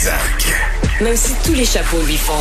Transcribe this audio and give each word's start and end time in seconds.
Trisac. 0.00 0.46
Même 1.02 1.14
si 1.14 1.34
tous 1.44 1.52
les 1.52 1.66
chapeaux 1.66 2.00
lui 2.06 2.16
font, 2.16 2.32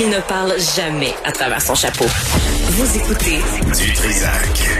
il 0.00 0.08
ne 0.08 0.20
parle 0.20 0.52
jamais 0.76 1.12
à 1.24 1.32
travers 1.32 1.60
son 1.60 1.74
chapeau. 1.74 2.04
Vous 2.04 2.96
écoutez 2.96 3.38
Du 3.76 3.92
Trisac. 3.92 4.70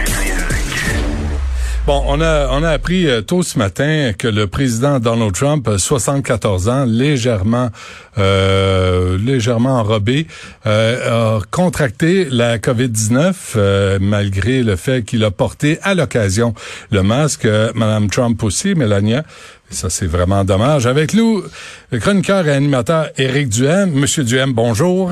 Bon, 1.85 2.01
on 2.07 2.21
a, 2.21 2.47
on 2.51 2.63
a 2.63 2.69
appris 2.69 3.07
euh, 3.07 3.21
tôt 3.21 3.41
ce 3.41 3.57
matin 3.57 4.11
que 4.17 4.27
le 4.27 4.47
président 4.47 4.99
Donald 4.99 5.33
Trump, 5.33 5.67
euh, 5.67 5.77
74 5.77 6.69
ans, 6.69 6.85
légèrement, 6.85 7.71
euh, 8.19 9.17
légèrement 9.17 9.79
enrobé, 9.79 10.27
euh, 10.67 11.39
a 11.39 11.41
contracté 11.49 12.27
la 12.29 12.59
COVID-19 12.59 13.33
euh, 13.55 13.97
malgré 13.99 14.61
le 14.61 14.75
fait 14.75 15.03
qu'il 15.03 15.23
a 15.25 15.31
porté 15.31 15.79
à 15.81 15.95
l'occasion 15.95 16.53
le 16.91 17.01
masque. 17.01 17.45
Euh, 17.45 17.71
Madame 17.73 18.09
Trump 18.09 18.43
aussi, 18.43 18.75
Melania. 18.75 19.23
Ça, 19.69 19.89
c'est 19.89 20.07
vraiment 20.07 20.43
dommage. 20.43 20.87
Avec 20.87 21.13
nous, 21.13 21.43
le 21.91 21.99
chroniqueur 21.99 22.47
et 22.47 22.51
animateur 22.51 23.09
Éric 23.17 23.49
Duhem. 23.49 23.91
Monsieur 23.91 24.23
Duhem, 24.23 24.51
bonjour. 24.51 25.11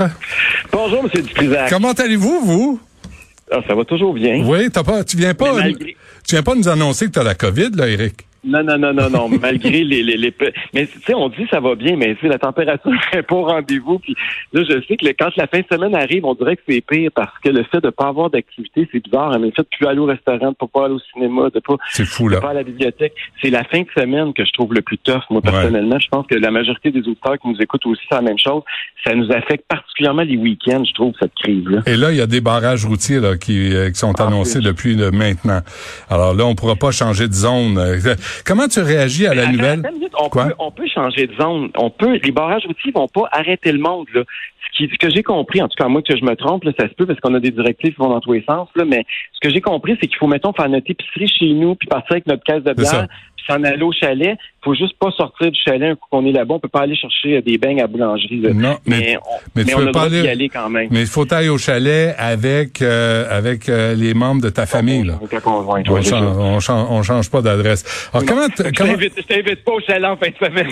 Bonjour, 0.72 1.04
M. 1.04 1.10
Dutrisac. 1.24 1.70
Comment 1.70 1.92
allez-vous, 1.94 2.42
vous? 2.44 2.80
Ah, 3.52 3.60
ça 3.68 3.76
va 3.76 3.86
toujours 3.86 4.14
bien. 4.14 4.44
Oui, 4.46 4.70
t'as 4.72 4.84
pas, 4.84 5.04
tu 5.04 5.16
viens 5.16 5.34
pas, 5.34 5.54
malgré- 5.54 5.96
tu 6.28 6.36
viens 6.36 6.44
pas 6.44 6.56
nous 6.56 6.68
annoncer 6.68 7.06
que 7.06 7.12
tu 7.12 7.20
as 7.20 7.24
la 7.24 7.36
COVID, 7.36 7.70
là, 7.76 7.88
Éric? 7.88 8.27
Non, 8.44 8.64
non, 8.64 8.78
non, 8.78 8.94
non, 8.94 9.10
non. 9.10 9.30
malgré 9.42 9.84
les, 9.84 10.04
les, 10.04 10.18
les 10.18 10.34
Mais 10.74 10.86
tu 10.88 11.00
sais, 11.02 11.14
on 11.14 11.30
dit 11.30 11.46
ça 11.50 11.60
va 11.60 11.76
bien, 11.76 11.96
mais 11.96 12.16
la 12.24 12.38
température 12.40 12.92
n'est 13.14 13.24
pas 13.24 13.36
au 13.36 13.44
rendez-vous. 13.46 14.00
Puis 14.00 14.16
là, 14.54 14.64
je 14.70 14.82
sais 14.88 14.98
que 14.98 15.06
le- 15.06 15.14
quand 15.18 15.30
la 15.38 15.48
fin 15.48 15.60
de 15.60 15.66
semaine 15.72 15.96
arrive, 15.96 16.26
on 16.26 16.34
dirait 16.36 16.56
que 16.56 16.62
c'est 16.68 16.82
pire 16.82 17.10
parce 17.14 17.34
que 17.44 17.50
le 17.50 17.64
fait 17.64 17.82
de 17.82 17.90
pas 17.90 18.08
avoir 18.08 18.30
d'activité, 18.30 18.88
c'est 18.92 19.04
bizarre. 19.04 19.32
hein, 19.34 19.40
Mais 19.40 19.48
le 19.48 19.54
fait 19.54 19.64
de 19.64 19.68
plus 19.78 19.88
aller 19.88 20.00
au 20.00 20.06
restaurant, 20.06 20.52
de 20.52 20.56
pas 20.56 20.68
pas 20.68 20.86
aller 20.86 20.96
au 20.96 21.00
cinéma, 21.14 21.50
de 21.54 21.60
pas, 21.60 21.76
C'est 21.92 22.06
fou, 22.06 22.30
de 22.30 22.36
là. 22.36 22.42
pas 22.42 22.50
aller 22.50 22.60
à 22.60 22.64
la 22.64 22.70
bibliothèque, 22.70 23.14
c'est 23.42 23.50
la 23.50 23.64
fin 23.64 23.82
de 23.82 23.88
semaine 23.98 24.34
que 24.34 24.46
je 24.46 24.52
trouve 24.54 24.74
le 24.74 24.82
plus 24.82 24.98
tough. 25.00 25.24
Moi, 25.30 25.42
personnellement, 25.42 26.00
je 26.00 26.08
pense 26.10 26.26
que 26.28 26.36
la 26.36 26.52
majorité 26.52 26.92
des 26.92 27.00
auditeurs 27.00 27.38
qui 27.42 27.48
nous 27.50 27.58
écoutent 27.62 27.86
aussi, 27.86 28.02
c'est 28.10 28.16
la 28.16 28.22
même 28.22 28.38
chose. 28.40 28.62
Ça 29.04 29.14
nous 29.16 29.32
affecte 29.32 29.66
particulièrement 29.68 30.24
les 30.24 30.38
week-ends, 30.38 30.84
je 30.86 30.94
trouve, 30.94 31.14
cette 31.20 31.34
crise-là. 31.36 31.82
Et 31.86 31.96
là, 31.98 32.12
il 32.12 32.18
y 32.18 32.22
a 32.22 32.28
des 32.28 32.42
barrages 32.42 32.86
routiers 32.86 33.20
là, 33.20 33.38
qui, 33.38 33.74
euh, 33.74 33.90
qui 33.90 33.96
sont 34.00 34.14
Ah, 34.20 34.28
annoncés 34.28 34.60
oui. 34.60 34.66
depuis 34.66 34.96
là, 34.96 35.12
maintenant. 35.12 35.62
Alors 36.10 36.34
là, 36.34 36.46
on 36.46 36.56
pourra 36.56 36.76
pas 36.76 36.92
changer 36.92 37.28
de 37.28 37.34
zone. 37.34 37.78
Comment 38.46 38.68
tu 38.68 38.80
réagis 38.80 39.28
à 39.28 39.34
la 39.34 39.48
nouvelle? 39.48 39.82
on, 40.20 40.30
Quoi? 40.30 40.46
peut, 40.46 40.54
on 40.60 40.72
peut 40.72 40.88
changer 40.88 41.28
de 41.28 41.36
zone. 41.36 41.70
On 41.78 41.90
peut. 41.90 42.20
Les 42.24 42.32
barrages 42.32 42.66
routiers 42.66 42.92
vont 42.92 43.08
pas 43.08 43.28
arrêter 43.32 43.72
le 43.72 43.80
monde. 43.80 44.08
Là. 44.14 44.24
Ce, 44.26 44.78
qui, 44.78 44.92
ce 44.92 44.98
que 44.98 45.10
j'ai 45.14 45.24
compris, 45.24 45.62
en 45.62 45.68
tout 45.68 45.82
cas 45.82 45.88
moi 45.88 46.02
que 46.02 46.16
je 46.16 46.24
me 46.24 46.36
trompe, 46.36 46.64
là, 46.64 46.72
ça 46.80 46.88
se 46.88 46.94
peut 46.94 47.06
parce 47.06 47.20
qu'on 47.20 47.34
a 47.34 47.40
des 47.40 47.52
directives 47.52 47.94
qui 47.94 48.00
vont 48.00 48.10
dans 48.10 48.20
tous 48.20 48.34
les 48.34 48.44
sens. 48.44 48.68
Là, 48.76 48.86
mais 48.86 49.06
ce 49.34 49.40
que 49.40 49.54
j'ai 49.54 49.62
compris, 49.62 49.98
c'est 50.00 50.08
qu'il 50.08 50.18
faut 50.18 50.28
mettons 50.28 50.54
faire 50.54 50.70
notre 50.70 50.90
épicerie 50.90 51.28
chez 51.28 51.54
nous, 51.54 51.76
puis 51.76 51.88
partir 51.88 52.14
avec 52.14 52.28
notre 52.28 52.44
caisse 52.44 52.64
de 52.64 52.74
bière, 52.74 53.08
puis 53.36 53.46
s'en 53.48 53.64
aller 53.64 53.84
au 53.84 53.92
chalet. 53.92 54.38
Faut 54.68 54.76
juste 54.76 54.98
pas 55.00 55.12
sortir 55.12 55.50
du 55.52 55.58
chalet 55.66 55.92
un 55.92 55.96
coup 55.96 56.08
qu'on 56.12 56.26
est 56.26 56.32
là-bas. 56.34 56.56
On 56.56 56.60
peut 56.60 56.68
pas 56.68 56.82
aller 56.82 56.96
chercher 56.96 57.38
euh, 57.38 57.42
des 57.42 57.58
beignes 57.58 57.80
à 57.80 57.84
la 57.84 57.88
boulangerie. 57.88 58.42
là. 58.42 58.50
Non, 58.54 58.78
mais- 58.86 59.00
mais, 59.00 59.18
on, 59.18 59.36
mais 59.56 59.64
mais 59.64 59.66
tu 59.66 59.74
on 59.74 59.78
peux 59.78 59.84
a 59.84 59.86
le 59.86 59.92
pas 59.94 60.00
droit 60.00 60.10
d'y 60.10 60.18
aller- 60.20 60.30
aller 60.30 60.50
quand 60.50 60.70
même. 60.70 60.88
Mais 60.92 61.02
il 61.02 61.08
faut 61.08 61.34
aller 61.34 61.48
au 61.50 61.58
chalet 61.58 62.14
avec 62.18 62.82
avec 62.82 63.38
avec 63.38 63.70
euh, 63.70 63.96
les 63.96 64.14
membres 64.14 64.42
de 64.42 64.50
ta 64.50 64.66
famille. 64.66 65.04
Là. 65.06 65.14
Avec 65.20 65.32
la 65.32 65.40
conjointe, 65.40 65.86
On, 65.90 66.02
change, 66.02 66.38
on, 66.38 66.60
change, 66.60 66.88
on 66.90 67.04
change 67.04 67.30
pas 67.30 67.42
d'adresse. 67.42 68.10
Alors 68.14 68.26
comment 68.26 68.48
Je 68.58 68.64
comment 68.64 68.92
t'invite, 68.94 69.14
je 69.18 69.22
t'invite 69.24 69.64
pas 69.64 69.72
au 69.72 69.80
chalet 69.80 70.04
en 70.10 70.18
fin 70.18 70.28
de 70.30 70.36
semaine. 70.46 70.68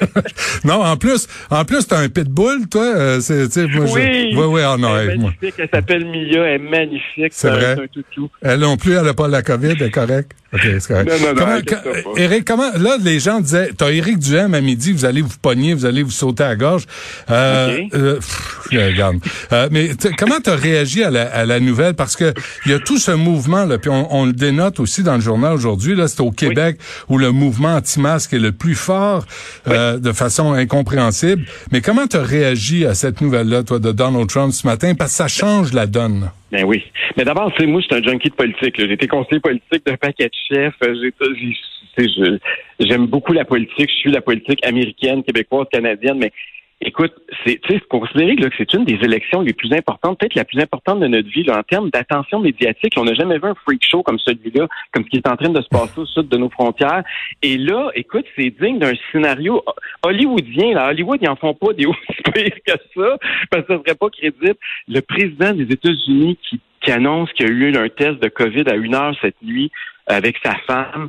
non 0.64 0.82
en 0.82 0.96
plus 0.96 1.26
en 1.50 1.64
plus 1.64 1.86
t'as 1.86 1.98
un 2.00 2.08
pitbull 2.08 2.68
toi 2.68 2.82
euh, 2.82 3.20
c'est 3.20 3.56
moi 3.68 3.86
je- 3.86 3.92
Oui. 3.92 4.34
oui 4.36 4.44
oui 4.48 4.60
ah 4.64 4.76
non 4.78 4.96
elle 4.98 5.10
est 5.10 5.16
moi. 5.16 5.32
Elle 5.42 5.68
s'appelle 5.72 6.04
Mia. 6.06 6.44
Elle 6.46 6.54
est 6.54 6.58
magnifique. 6.58 7.30
C'est 7.30 7.48
un- 7.48 7.52
vrai? 7.56 7.72
un 7.72 7.86
toutou. 7.86 8.28
Elle 8.42 8.60
non 8.60 8.76
plus, 8.76 8.94
elle 8.94 9.04
n'a 9.04 9.14
pas 9.14 9.28
la 9.28 9.42
COVID, 9.42 9.74
elle 9.78 9.82
est 9.82 9.90
correcte. 9.90 10.32
OK, 10.52 10.60
c'est 10.64 10.86
correct. 10.88 11.08
Non, 11.08 11.28
non, 11.28 11.34
non, 11.34 11.60
comment, 11.62 12.14
pas. 12.14 12.20
Éric, 12.20 12.44
comment, 12.44 12.70
là, 12.76 12.96
les 13.00 13.19
gens 13.20 13.40
disaient, 13.40 13.70
t'as 13.76 13.90
Éric 13.90 14.18
Duhem 14.18 14.54
à 14.54 14.60
midi, 14.60 14.92
vous 14.92 15.04
allez 15.04 15.22
vous 15.22 15.38
pogner, 15.40 15.74
vous 15.74 15.86
allez 15.86 16.02
vous 16.02 16.10
sauter 16.10 16.42
à 16.42 16.48
la 16.48 16.56
gorge. 16.56 16.86
Euh, 17.30 17.78
OK. 17.78 17.94
euh, 17.94 18.16
pff, 18.16 18.60
regarde. 18.72 19.18
Euh, 19.52 19.68
mais 19.70 19.90
comment 20.18 20.40
t'as 20.42 20.56
réagi 20.56 21.04
à 21.04 21.10
la, 21.10 21.22
à 21.32 21.44
la 21.44 21.60
nouvelle? 21.60 21.94
Parce 21.94 22.16
que 22.16 22.34
il 22.66 22.72
y 22.72 22.74
a 22.74 22.78
tout 22.80 22.98
ce 22.98 23.12
mouvement, 23.12 23.64
là, 23.66 23.78
puis 23.78 23.90
on, 23.90 24.12
on 24.14 24.26
le 24.26 24.32
dénote 24.32 24.80
aussi 24.80 25.02
dans 25.02 25.14
le 25.14 25.20
journal 25.20 25.52
aujourd'hui, 25.52 25.94
là, 25.94 26.08
c'est 26.08 26.20
au 26.20 26.30
Québec 26.32 26.78
où 27.08 27.18
le 27.18 27.30
mouvement 27.30 27.76
anti-masque 27.76 28.32
est 28.32 28.38
le 28.38 28.52
plus 28.52 28.74
fort, 28.74 29.24
euh, 29.68 29.98
de 29.98 30.12
façon 30.12 30.52
incompréhensible. 30.52 31.44
Mais 31.72 31.80
comment 31.80 32.06
t'as 32.06 32.22
réagi 32.22 32.86
à 32.86 32.94
cette 32.94 33.20
nouvelle-là, 33.20 33.62
toi, 33.62 33.78
de 33.78 33.92
Donald 33.92 34.28
Trump 34.28 34.52
ce 34.52 34.66
matin? 34.66 34.94
Parce 34.94 35.12
que 35.12 35.16
ça 35.18 35.28
change 35.28 35.72
la 35.72 35.86
donne. 35.86 36.30
Ben 36.50 36.64
oui. 36.64 36.82
Mais 37.16 37.24
d'abord, 37.24 37.52
c'est 37.56 37.66
moi, 37.66 37.80
je 37.80 37.86
suis 37.86 37.94
un 37.94 38.02
junkie 38.02 38.30
de 38.30 38.34
politique. 38.34 38.74
J'ai 38.76 38.92
été 38.92 39.06
conseiller 39.06 39.40
politique 39.40 39.86
d'un 39.86 39.96
paquet 39.96 40.28
de 40.28 40.34
chefs. 40.48 40.74
Euh, 40.82 42.38
j'aime 42.80 43.06
beaucoup 43.06 43.32
la 43.32 43.44
politique. 43.44 43.88
Je 43.88 43.94
suis 43.94 44.10
la 44.10 44.20
politique 44.20 44.64
américaine, 44.66 45.22
québécoise, 45.22 45.66
canadienne. 45.72 46.18
Mais 46.18 46.32
écoute, 46.80 47.12
c'est, 47.44 47.60
considérer 47.88 48.36
que 48.36 48.48
c'est 48.56 48.72
une 48.74 48.84
des 48.84 48.98
élections 49.02 49.42
les 49.42 49.52
plus 49.52 49.72
importantes, 49.72 50.18
peut-être 50.18 50.34
la 50.34 50.44
plus 50.44 50.60
importante 50.60 51.00
de 51.00 51.06
notre 51.06 51.28
vie, 51.28 51.42
là, 51.42 51.58
en 51.58 51.62
termes 51.62 51.90
d'attention 51.90 52.40
médiatique. 52.40 52.94
On 52.96 53.04
n'a 53.04 53.14
jamais 53.14 53.38
vu 53.38 53.46
un 53.46 53.54
freak 53.54 53.84
show 53.84 54.02
comme 54.02 54.18
celui-là, 54.18 54.66
comme 54.92 55.04
ce 55.04 55.10
qui 55.10 55.16
est 55.16 55.28
en 55.28 55.36
train 55.36 55.50
de 55.50 55.60
se 55.60 55.68
passer 55.68 55.98
au 55.98 56.06
sud 56.06 56.28
de 56.28 56.36
nos 56.36 56.50
frontières. 56.50 57.02
Et 57.42 57.58
là, 57.58 57.90
écoute, 57.94 58.24
c'est 58.36 58.50
digne 58.60 58.78
d'un 58.78 58.92
scénario 59.12 59.62
hollywoodien. 60.02 60.74
Là. 60.74 60.88
Hollywood, 60.88 61.18
ils 61.22 61.28
en 61.28 61.36
font 61.36 61.54
pas 61.54 61.72
des 61.72 61.86
aussi 61.86 62.22
pires 62.32 62.62
que 62.66 62.72
ça, 62.94 63.16
parce 63.50 63.66
que 63.66 63.74
ce 63.74 63.82
serait 63.82 63.96
pas 63.96 64.10
crédible. 64.10 64.56
Le 64.88 65.00
président 65.00 65.52
des 65.52 65.72
États-Unis 65.72 66.38
qui, 66.48 66.60
qui 66.80 66.90
annonce 66.90 67.30
qu'il 67.32 67.46
y 67.46 67.50
a 67.50 67.52
eu 67.52 67.76
un 67.76 67.88
test 67.88 68.22
de 68.22 68.28
COVID 68.28 68.64
à 68.68 68.76
une 68.76 68.94
heure 68.94 69.14
cette 69.20 69.40
nuit 69.42 69.70
avec 70.06 70.36
sa 70.42 70.54
femme. 70.66 71.08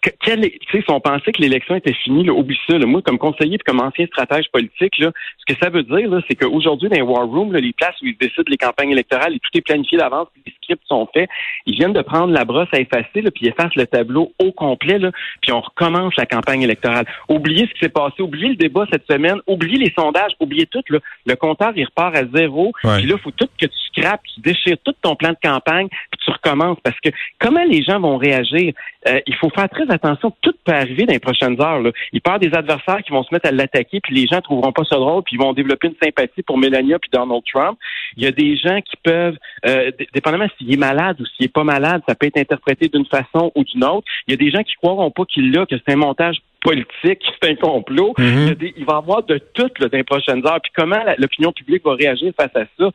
Que- 0.00 0.10
quel 0.24 0.44
est- 0.44 0.58
tu 0.60 0.78
sais, 0.78 0.84
si 0.84 0.90
on 0.90 1.00
pensait 1.00 1.32
que 1.32 1.40
l'élection 1.42 1.74
était 1.74 1.92
finie, 1.92 2.24
là, 2.24 2.32
oublie 2.32 2.58
ça. 2.68 2.78
là. 2.78 2.86
Moi, 2.86 3.02
comme 3.02 3.18
conseiller 3.18 3.56
et 3.56 3.58
comme 3.58 3.80
ancien 3.80 4.06
stratège 4.06 4.48
politique, 4.50 4.98
là, 4.98 5.10
ce 5.38 5.52
que 5.52 5.58
ça 5.60 5.70
veut 5.70 5.82
dire, 5.82 6.08
c'est 6.28 6.36
qu'aujourd'hui, 6.36 6.88
dans 6.88 6.96
les 6.96 7.02
war 7.02 7.26
rooms, 7.26 7.52
là, 7.52 7.60
les 7.60 7.72
places 7.72 7.94
où 8.02 8.06
ils 8.06 8.16
décident 8.16 8.44
les 8.48 8.56
campagnes 8.56 8.90
électorales 8.90 9.34
et 9.34 9.38
tout 9.38 9.50
est 9.54 9.60
planifié 9.60 9.98
d'avance, 9.98 10.28
les 10.46 10.52
scripts 10.62 10.86
sont 10.86 11.08
faits, 11.12 11.28
ils 11.66 11.74
viennent 11.74 11.92
de 11.92 12.02
prendre 12.02 12.32
la 12.32 12.44
brosse 12.44 12.68
à 12.72 12.80
effacer, 12.80 13.20
là, 13.22 13.30
puis 13.30 13.46
ils 13.46 13.48
effacent 13.48 13.74
le 13.74 13.86
tableau 13.86 14.32
au 14.38 14.52
complet, 14.52 14.98
là, 14.98 15.10
puis 15.42 15.52
on 15.52 15.60
recommence 15.60 16.14
la 16.16 16.26
campagne 16.26 16.62
électorale. 16.62 17.06
Oubliez 17.28 17.66
ce 17.66 17.72
qui 17.74 17.80
s'est 17.80 17.88
passé, 17.88 18.22
oubliez 18.22 18.48
le 18.48 18.56
débat 18.56 18.86
cette 18.90 19.06
semaine, 19.10 19.36
oubliez 19.46 19.78
les 19.78 19.92
sondages, 19.98 20.32
oubliez 20.40 20.66
tout. 20.66 20.82
Là. 20.90 20.98
Le 21.26 21.34
compteur, 21.36 21.72
il 21.76 21.84
repart 21.84 22.16
à 22.16 22.24
zéro. 22.34 22.72
Ouais. 22.84 22.98
Puis 22.98 23.06
là, 23.06 23.14
il 23.16 23.22
faut 23.22 23.30
tout 23.30 23.48
que 23.60 23.66
tu 23.66 23.78
scrapes, 23.92 24.22
tu 24.34 24.40
déchires 24.40 24.76
tout 24.84 24.94
ton 25.02 25.16
plan 25.16 25.30
de 25.30 25.38
campagne, 25.42 25.88
puis 25.88 26.20
tu 26.24 26.30
recommences. 26.30 26.78
Parce 26.82 26.98
que 27.00 27.10
comment 27.38 27.64
les 27.64 27.82
gens 27.82 28.00
vont 28.00 28.16
réagir? 28.16 28.72
Euh, 29.06 29.20
il 29.26 29.34
faut 29.36 29.50
faire 29.50 29.67
très 29.68 29.90
attention. 29.90 30.32
Tout 30.42 30.52
peut 30.64 30.72
arriver 30.72 31.04
dans 31.06 31.12
les 31.12 31.18
prochaines 31.18 31.60
heures. 31.60 31.80
Là. 31.80 31.90
Il 32.12 32.20
avoir 32.24 32.38
des 32.38 32.52
adversaires 32.54 33.02
qui 33.04 33.12
vont 33.12 33.22
se 33.22 33.32
mettre 33.32 33.48
à 33.48 33.52
l'attaquer, 33.52 34.00
puis 34.00 34.14
les 34.14 34.26
gens 34.26 34.40
trouveront 34.40 34.72
pas 34.72 34.84
ça 34.84 34.96
drôle, 34.96 35.22
puis 35.22 35.36
ils 35.36 35.40
vont 35.40 35.52
développer 35.52 35.88
une 35.88 35.94
sympathie 36.02 36.42
pour 36.42 36.58
Melania 36.58 36.98
puis 36.98 37.10
Donald 37.12 37.42
Trump. 37.52 37.78
Il 38.16 38.24
y 38.24 38.26
a 38.26 38.32
des 38.32 38.56
gens 38.56 38.80
qui 38.80 38.96
peuvent, 39.02 39.36
euh, 39.66 39.90
dépendamment 40.12 40.46
s'il 40.58 40.72
est 40.72 40.76
malade 40.76 41.20
ou 41.20 41.26
s'il 41.26 41.46
est 41.46 41.52
pas 41.52 41.64
malade, 41.64 42.02
ça 42.08 42.14
peut 42.14 42.26
être 42.26 42.36
interprété 42.38 42.88
d'une 42.88 43.06
façon 43.06 43.52
ou 43.54 43.64
d'une 43.64 43.84
autre. 43.84 44.06
Il 44.26 44.32
y 44.32 44.34
a 44.34 44.36
des 44.36 44.50
gens 44.50 44.62
qui 44.62 44.74
croiront 44.76 45.10
pas 45.10 45.24
qu'il 45.24 45.52
l'a, 45.52 45.66
que 45.66 45.76
c'est 45.76 45.92
un 45.92 45.96
montage 45.96 46.36
politique, 46.60 47.20
que 47.20 47.26
c'est 47.42 47.50
un 47.50 47.54
complot. 47.54 48.14
Mhm. 48.18 48.26
il, 48.26 48.46
y 48.46 48.50
a 48.50 48.54
des- 48.54 48.74
il 48.76 48.84
va 48.84 48.94
y 48.94 48.96
avoir 48.96 49.22
de 49.22 49.38
tout 49.38 49.70
là, 49.78 49.88
dans 49.88 49.96
les 49.96 50.04
prochaines 50.04 50.46
heures. 50.46 50.60
Puis 50.62 50.72
comment 50.76 51.00
l'opinion 51.18 51.52
publique 51.52 51.84
va 51.84 51.94
réagir 51.94 52.32
face 52.36 52.54
à 52.56 52.64
ça? 52.78 52.90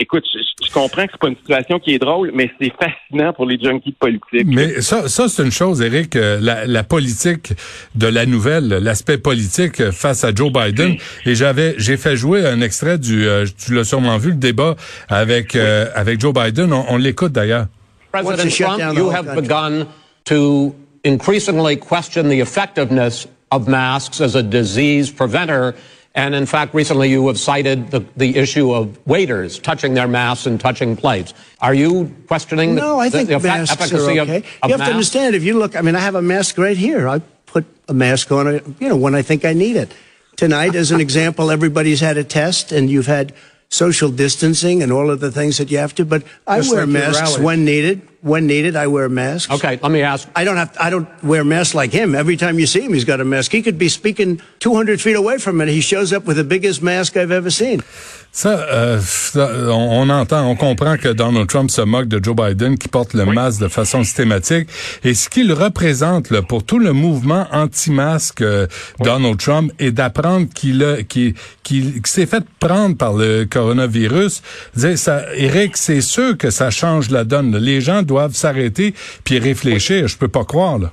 Écoute, 0.00 0.24
je, 0.32 0.38
je 0.64 0.72
comprends 0.72 1.04
que 1.06 1.12
c'est 1.12 1.20
pas 1.20 1.28
une 1.28 1.36
situation 1.36 1.78
qui 1.80 1.94
est 1.94 1.98
drôle, 1.98 2.30
mais 2.32 2.50
c'est 2.60 2.72
fascinant 2.80 3.32
pour 3.32 3.46
les 3.46 3.58
junkies 3.58 3.90
de 3.90 3.96
politique. 3.96 4.46
Mais 4.46 4.80
ça, 4.80 5.08
ça 5.08 5.28
c'est 5.28 5.42
une 5.42 5.50
chose, 5.50 5.82
Eric, 5.82 6.14
euh, 6.14 6.38
la, 6.40 6.66
la 6.66 6.84
politique 6.84 7.52
de 7.96 8.06
la 8.06 8.24
nouvelle, 8.24 8.68
l'aspect 8.68 9.18
politique 9.18 9.90
face 9.90 10.22
à 10.22 10.32
Joe 10.34 10.52
Biden. 10.52 10.96
Et 11.26 11.34
j'avais, 11.34 11.74
j'ai 11.78 11.96
fait 11.96 12.16
jouer 12.16 12.46
un 12.46 12.60
extrait 12.60 12.98
du, 12.98 13.26
euh, 13.26 13.44
tu 13.58 13.74
l'as 13.74 13.84
sûrement 13.84 14.18
vu, 14.18 14.30
le 14.30 14.36
débat 14.36 14.76
avec 15.08 15.56
euh, 15.56 15.86
avec 15.94 16.20
Joe 16.20 16.32
Biden. 16.32 16.72
On, 16.72 16.84
on 16.88 16.96
l'écoute 16.96 17.32
d'ailleurs. 17.32 17.66
President 18.12 18.48
Trump, 18.50 18.96
you 18.96 19.10
have 19.10 19.34
begun 19.34 19.86
to 20.24 20.74
increasingly 21.04 21.76
question 21.76 22.24
the 22.28 22.40
effectiveness 22.40 23.26
of 23.50 23.66
masks 23.68 24.20
as 24.20 24.36
a 24.36 24.42
disease 24.42 25.10
preventer. 25.10 25.74
And 26.18 26.34
in 26.34 26.46
fact, 26.46 26.74
recently 26.74 27.10
you 27.10 27.28
have 27.28 27.38
cited 27.38 27.92
the, 27.92 28.00
the 28.16 28.36
issue 28.36 28.72
of 28.74 28.98
waiters 29.06 29.60
touching 29.60 29.94
their 29.94 30.08
masks 30.08 30.46
and 30.46 30.58
touching 30.60 30.96
plates. 30.96 31.32
Are 31.60 31.72
you 31.72 32.12
questioning 32.26 32.74
the, 32.74 32.80
No, 32.80 32.98
I 32.98 33.08
think 33.08 33.28
the 33.28 33.36
effe- 33.36 33.44
masks 33.44 33.80
efficacy 33.80 34.18
are 34.18 34.22
of, 34.22 34.28
okay. 34.28 34.38
of 34.38 34.68
you 34.68 34.72
have 34.74 34.78
masks? 34.80 34.88
to 34.88 34.94
understand, 34.94 35.36
if 35.36 35.44
you 35.44 35.56
look, 35.60 35.76
I 35.76 35.80
mean, 35.80 35.94
I 35.94 36.00
have 36.00 36.16
a 36.16 36.22
mask 36.22 36.58
right 36.58 36.76
here. 36.76 37.08
I 37.08 37.20
put 37.46 37.64
a 37.88 37.94
mask 37.94 38.32
on, 38.32 38.46
you 38.80 38.88
know, 38.88 38.96
when 38.96 39.14
I 39.14 39.22
think 39.22 39.44
I 39.44 39.52
need 39.52 39.76
it. 39.76 39.94
tonight, 40.36 40.74
as 40.74 40.90
an 40.90 41.00
example, 41.00 41.52
everybody's 41.52 42.00
had 42.00 42.16
a 42.16 42.24
test 42.24 42.72
and 42.72 42.90
you've 42.90 43.06
had 43.06 43.32
social 43.70 44.10
distancing 44.10 44.82
and 44.82 44.90
all 44.90 45.10
of 45.10 45.20
the 45.20 45.30
things 45.30 45.58
that 45.58 45.70
you 45.70 45.78
have 45.78 45.94
to. 45.96 46.04
But 46.04 46.24
I 46.46 46.58
Just 46.58 46.72
wear 46.72 46.86
like 46.86 46.88
masks 46.90 47.38
when 47.38 47.64
needed. 47.64 48.02
When 48.20 48.48
needed, 48.48 48.74
I 48.74 48.88
wear 48.88 49.08
masks. 49.08 49.52
Okay, 49.52 49.78
let 49.80 49.92
me 49.92 50.02
ask. 50.02 50.28
I 50.34 50.42
don't 50.42 50.56
have. 50.56 50.76
I 50.80 50.90
don't 50.90 51.08
wear 51.22 51.44
masks 51.44 51.74
like 51.74 51.92
him. 51.92 52.16
Every 52.16 52.36
time 52.36 52.58
you 52.58 52.66
see 52.66 52.80
him, 52.80 52.92
he's 52.92 53.04
got 53.04 53.20
a 53.20 53.24
mask. 53.24 53.52
He 53.52 53.62
could 53.62 53.78
be 53.78 53.88
speaking 53.88 54.42
200 54.58 55.00
feet 55.00 55.14
away 55.14 55.38
from 55.38 55.60
it. 55.60 55.68
He 55.68 55.80
shows 55.80 56.12
up 56.12 56.24
with 56.24 56.36
the 56.36 56.44
biggest 56.44 56.82
mask 56.82 57.16
I've 57.16 57.30
ever 57.30 57.50
seen. 57.50 57.80
Ça, 58.30 58.50
euh, 58.50 59.00
ça, 59.00 59.50
on, 59.68 60.02
on 60.02 60.10
entend, 60.10 60.46
on 60.48 60.54
comprend 60.54 60.96
que 60.96 61.08
Donald 61.08 61.48
Trump 61.48 61.70
se 61.70 61.80
moque 61.80 62.06
de 62.06 62.22
Joe 62.22 62.36
Biden 62.36 62.78
qui 62.78 62.86
porte 62.86 63.14
le 63.14 63.24
masque 63.24 63.60
de 63.60 63.68
façon 63.68 64.04
systématique. 64.04 64.68
Et 65.02 65.14
ce 65.14 65.28
qu'il 65.28 65.52
représente 65.52 66.30
là, 66.30 66.42
pour 66.42 66.62
tout 66.62 66.78
le 66.78 66.92
mouvement 66.92 67.46
anti-masque 67.52 68.42
euh, 68.42 68.66
Donald 69.00 69.38
Trump 69.38 69.72
est 69.80 69.90
d'apprendre 69.90 70.46
qu'il 70.54 70.84
a, 70.84 71.02
qu'il, 71.02 71.34
qu'il, 71.64 71.94
qu'il 71.94 72.06
s'est 72.06 72.26
fait 72.26 72.44
prendre 72.60 72.96
par 72.96 73.14
le 73.14 73.44
coronavirus. 73.44 74.42
Dire, 74.76 74.96
ça, 74.98 75.22
Eric, 75.34 75.76
c'est 75.76 76.00
sûr 76.00 76.38
que 76.38 76.50
ça 76.50 76.70
change 76.70 77.10
la 77.10 77.24
donne. 77.24 77.52
là. 77.52 77.58
Les 77.58 77.80
gens 77.80 78.02
doivent 78.02 78.34
s'arrêter 78.34 78.94
puis 79.24 79.38
réfléchir. 79.38 80.06
Je 80.06 80.16
peux 80.16 80.28
pas 80.28 80.44
croire. 80.44 80.78
Là. 80.78 80.92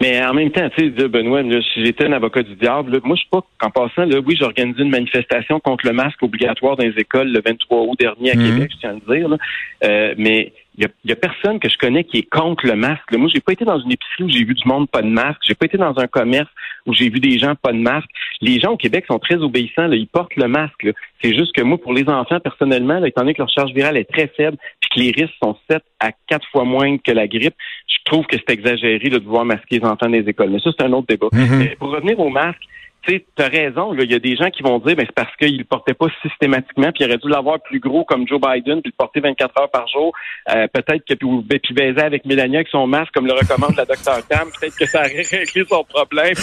Mais 0.00 0.24
en 0.24 0.34
même 0.34 0.50
temps, 0.50 0.68
tu 0.76 0.84
sais, 0.84 0.90
dire, 0.90 1.08
Benoît, 1.08 1.42
là, 1.42 1.60
si 1.74 1.84
j'étais 1.84 2.06
un 2.06 2.12
avocat 2.12 2.42
du 2.42 2.54
diable, 2.54 2.92
là, 2.92 2.98
moi, 3.04 3.16
je 3.16 3.20
suis 3.20 3.30
pas, 3.30 3.42
en 3.62 3.70
passant, 3.70 4.04
là, 4.04 4.18
oui, 4.24 4.36
j'ai 4.38 4.44
organisé 4.44 4.82
une 4.82 4.90
manifestation 4.90 5.60
contre 5.60 5.86
le 5.86 5.92
masque 5.92 6.22
obligatoire 6.22 6.76
dans 6.76 6.84
les 6.84 6.98
écoles 6.98 7.28
le 7.32 7.40
23 7.44 7.82
août 7.82 7.96
dernier 7.98 8.32
à 8.32 8.34
Mhm. 8.36 8.46
Québec, 8.54 8.70
je 8.74 8.78
tiens 8.78 8.90
à 8.90 8.92
le 8.94 9.16
dire, 9.16 9.28
là. 9.28 9.36
Euh, 9.84 10.14
mais 10.18 10.52
il 10.80 10.84
y 10.84 10.86
a, 10.86 10.90
y 11.04 11.12
a 11.12 11.16
personne 11.16 11.60
que 11.60 11.68
je 11.68 11.76
connais 11.76 12.04
qui 12.04 12.18
est 12.18 12.30
contre 12.30 12.66
le 12.66 12.74
masque. 12.74 13.12
là. 13.12 13.18
Moi, 13.18 13.28
j'ai 13.32 13.40
pas 13.40 13.52
été 13.52 13.66
dans 13.66 13.78
une 13.78 13.92
épicerie 13.92 14.24
où 14.24 14.28
j'ai 14.30 14.44
vu 14.44 14.54
du 14.54 14.66
monde 14.66 14.88
pas 14.88 15.02
de 15.02 15.08
masque. 15.08 15.40
J'ai 15.46 15.54
pas 15.54 15.66
été 15.66 15.76
dans 15.76 15.98
un 15.98 16.06
commerce 16.06 16.48
où 16.86 16.94
j'ai 16.94 17.10
vu 17.10 17.20
des 17.20 17.38
gens 17.38 17.54
pas 17.54 17.72
de 17.72 17.78
masque. 17.78 18.08
Les 18.40 18.58
gens 18.58 18.72
au 18.72 18.76
Québec 18.78 19.04
sont 19.06 19.18
très 19.18 19.36
obéissants. 19.36 19.88
Là. 19.88 19.96
Ils 19.96 20.08
portent 20.08 20.36
le 20.36 20.48
masque. 20.48 20.88
C'est 21.22 21.36
juste 21.36 21.54
que 21.54 21.60
moi, 21.60 21.76
pour 21.76 21.92
les 21.92 22.08
enfants, 22.08 22.40
personnellement, 22.40 22.98
là, 22.98 23.08
étant 23.08 23.20
donné 23.20 23.34
que 23.34 23.42
leur 23.42 23.50
charge 23.50 23.74
virale 23.74 23.98
est 23.98 24.10
très 24.10 24.28
faible, 24.28 24.56
puis 24.80 24.90
que 24.90 25.00
les 25.00 25.10
risques 25.10 25.36
sont 25.42 25.54
7 25.70 25.82
à 26.00 26.12
4 26.28 26.48
fois 26.50 26.64
moins 26.64 26.96
que 26.96 27.12
la 27.12 27.28
grippe, 27.28 27.54
je 27.86 27.98
trouve 28.06 28.24
que 28.26 28.36
c'est 28.38 28.54
exagéré 28.54 29.10
là, 29.10 29.18
de 29.18 29.24
vouloir 29.24 29.44
masquer 29.44 29.80
les 29.80 29.84
enfants 29.84 30.06
dans 30.06 30.08
les 30.08 30.26
écoles. 30.26 30.48
Mais 30.48 30.60
ça, 30.60 30.70
c'est 30.76 30.84
un 30.84 30.92
autre 30.94 31.08
débat. 31.08 31.28
Mhm. 31.30 31.58
Mais 31.58 31.76
pour 31.78 31.90
revenir 31.90 32.18
au 32.18 32.30
masque, 32.30 32.62
tu 33.02 33.12
sais, 33.14 33.24
t'as 33.34 33.48
raison, 33.48 33.94
il 33.94 34.10
y 34.10 34.14
a 34.14 34.18
des 34.18 34.36
gens 34.36 34.50
qui 34.50 34.62
vont 34.62 34.78
dire, 34.78 34.94
ben, 34.96 35.06
c'est 35.06 35.14
parce 35.14 35.34
qu'il 35.36 35.56
le 35.58 35.64
portait 35.64 35.94
pas 35.94 36.06
systématiquement, 36.22 36.92
puis 36.92 37.04
il 37.04 37.06
aurait 37.06 37.18
dû 37.18 37.28
l'avoir 37.28 37.60
plus 37.60 37.80
gros 37.80 38.04
comme 38.04 38.26
Joe 38.28 38.40
Biden, 38.40 38.82
puis 38.82 38.92
le 38.92 38.96
porter 38.96 39.20
24 39.20 39.60
heures 39.60 39.70
par 39.70 39.86
jour. 39.88 40.12
Euh, 40.54 40.66
peut-être 40.68 41.04
que 41.06 41.14
puis, 41.14 41.58
puis 41.60 41.74
baiser 41.74 42.00
avec 42.02 42.24
Mélania 42.24 42.58
avec 42.58 42.68
son 42.68 42.86
masque, 42.86 43.12
comme 43.14 43.26
le 43.26 43.32
recommande 43.32 43.76
la 43.76 43.84
docteur 43.84 44.26
Tam, 44.28 44.48
peut-être 44.60 44.76
que 44.76 44.86
ça 44.86 45.00
aurait 45.00 45.22
réglé 45.30 45.64
son 45.68 45.84
problème. 45.84 46.34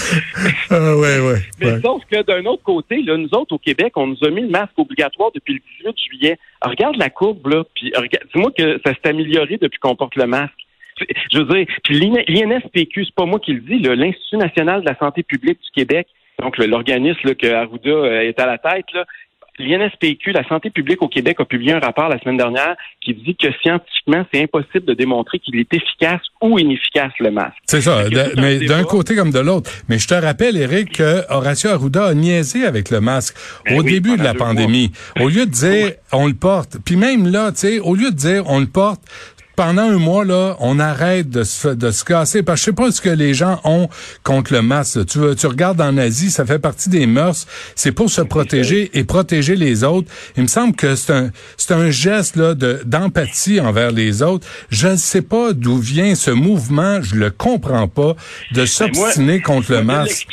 Ah, 0.69 0.95
ouais, 0.95 1.19
ouais. 1.19 1.39
Mais 1.59 1.79
sauf 1.81 2.03
que 2.09 2.21
d'un 2.23 2.45
autre 2.45 2.63
côté, 2.63 3.01
là, 3.01 3.17
nous 3.17 3.29
autres 3.33 3.53
au 3.55 3.59
Québec, 3.59 3.93
on 3.95 4.07
nous 4.07 4.23
a 4.23 4.29
mis 4.29 4.41
le 4.41 4.49
masque 4.49 4.77
obligatoire 4.77 5.31
depuis 5.33 5.53
le 5.53 5.59
18 5.83 5.95
juillet. 6.09 6.37
Alors, 6.61 6.71
regarde 6.71 6.95
la 6.97 7.09
courbe, 7.09 7.47
là, 7.47 7.63
puis 7.75 7.91
dis-moi 8.33 8.51
que 8.57 8.79
ça 8.85 8.93
s'est 8.93 9.09
amélioré 9.09 9.57
depuis 9.61 9.79
qu'on 9.79 9.95
porte 9.95 10.15
le 10.15 10.25
masque. 10.25 10.53
Je 11.31 11.37
veux 11.37 11.45
dire, 11.45 11.67
puis 11.83 11.99
l'IN- 11.99 12.23
l'INSPQ, 12.27 13.05
c'est 13.05 13.13
pas 13.15 13.25
moi 13.25 13.39
qui 13.39 13.53
le 13.53 13.59
dis, 13.61 13.77
l'Institut 13.77 14.37
national 14.37 14.81
de 14.81 14.87
la 14.89 14.97
santé 14.97 15.21
publique 15.21 15.59
du 15.61 15.69
Québec, 15.71 16.07
donc 16.41 16.57
l'organisme 16.57 17.35
que 17.35 17.47
Arruda 17.47 17.89
euh, 17.89 18.21
est 18.21 18.39
à 18.39 18.45
la 18.45 18.57
tête, 18.57 18.85
là, 18.93 19.05
L'INSPQ, 19.59 20.33
la 20.33 20.47
santé 20.47 20.69
publique 20.69 21.01
au 21.01 21.07
Québec, 21.07 21.37
a 21.39 21.45
publié 21.45 21.73
un 21.73 21.79
rapport 21.79 22.09
la 22.09 22.19
semaine 22.19 22.37
dernière 22.37 22.75
qui 23.01 23.15
dit 23.15 23.35
que 23.35 23.47
scientifiquement, 23.63 24.23
c'est 24.31 24.43
impossible 24.43 24.85
de 24.85 24.93
démontrer 24.93 25.39
qu'il 25.39 25.59
est 25.59 25.73
efficace 25.73 26.21
ou 26.41 26.59
inefficace, 26.59 27.11
le 27.19 27.31
masque. 27.31 27.55
C'est 27.65 27.81
ça, 27.81 28.07
de- 28.07 28.39
mais 28.39 28.59
d'un 28.59 28.83
côté 28.83 29.15
comme 29.15 29.31
de 29.31 29.39
l'autre. 29.39 29.71
Mais 29.89 29.97
je 29.97 30.07
te 30.07 30.13
rappelle, 30.13 30.57
Eric, 30.57 30.97
que 30.97 31.23
Horacio 31.33 31.71
Arruda 31.71 32.05
a 32.05 32.13
niaisé 32.13 32.65
avec 32.65 32.91
le 32.91 33.01
masque 33.01 33.35
Ben 33.65 33.79
au 33.79 33.81
oui, 33.81 33.93
début 33.93 34.15
de 34.15 34.23
la 34.23 34.35
pandémie. 34.35 34.91
Au 35.19 35.27
lieu 35.27 35.47
de 35.47 35.51
dire 35.51 35.93
on 36.13 36.27
le 36.27 36.35
porte, 36.35 36.77
puis 36.85 36.95
même 36.95 37.25
là, 37.25 37.51
tu 37.51 37.57
sais, 37.57 37.79
au 37.79 37.95
lieu 37.95 38.11
de 38.11 38.15
dire 38.15 38.43
on 38.45 38.59
le 38.59 38.67
porte, 38.67 39.01
pendant 39.57 39.81
un 39.81 39.97
mois, 39.97 40.23
là, 40.23 40.55
on 40.59 40.79
arrête 40.79 41.29
de 41.29 41.43
se, 41.43 41.67
de 41.67 41.89
se 41.89 42.05
casser. 42.05 42.43
Parce 42.43 42.61
que 42.61 42.61
je 42.61 42.65
sais 42.65 42.75
pas 42.75 42.91
ce 42.91 43.01
que 43.01 43.09
les 43.09 43.33
gens 43.33 43.59
ont 43.63 43.89
contre 44.23 44.53
le 44.53 44.61
masque. 44.61 45.05
Tu, 45.07 45.19
tu 45.35 45.47
regardes 45.47 45.81
en 45.81 45.97
Asie, 45.97 46.29
ça 46.29 46.45
fait 46.45 46.59
partie 46.59 46.89
des 46.89 47.07
mœurs. 47.07 47.47
C'est 47.75 47.91
pour 47.91 48.09
se 48.09 48.21
protéger 48.21 48.91
et 48.93 49.03
protéger 49.03 49.55
les 49.55 49.83
autres. 49.83 50.09
Il 50.37 50.43
me 50.43 50.47
semble 50.47 50.75
que 50.75 50.95
c'est 50.95 51.11
un, 51.11 51.31
c'est 51.57 51.73
un 51.73 51.89
geste 51.89 52.35
là, 52.35 52.53
de, 52.53 52.81
d'empathie 52.85 53.59
envers 53.59 53.91
les 53.91 54.21
autres. 54.21 54.47
Je 54.69 54.89
ne 54.89 54.95
sais 54.95 55.23
pas 55.23 55.53
d'où 55.53 55.77
vient 55.77 56.13
ce 56.13 56.29
mouvement. 56.29 57.01
Je 57.01 57.15
le 57.15 57.31
comprends 57.31 57.87
pas 57.87 58.15
de 58.51 58.65
s'obstiner 58.65 59.41
contre 59.41 59.71
le 59.71 59.77
Ben, 59.79 59.85
masque. 59.85 60.27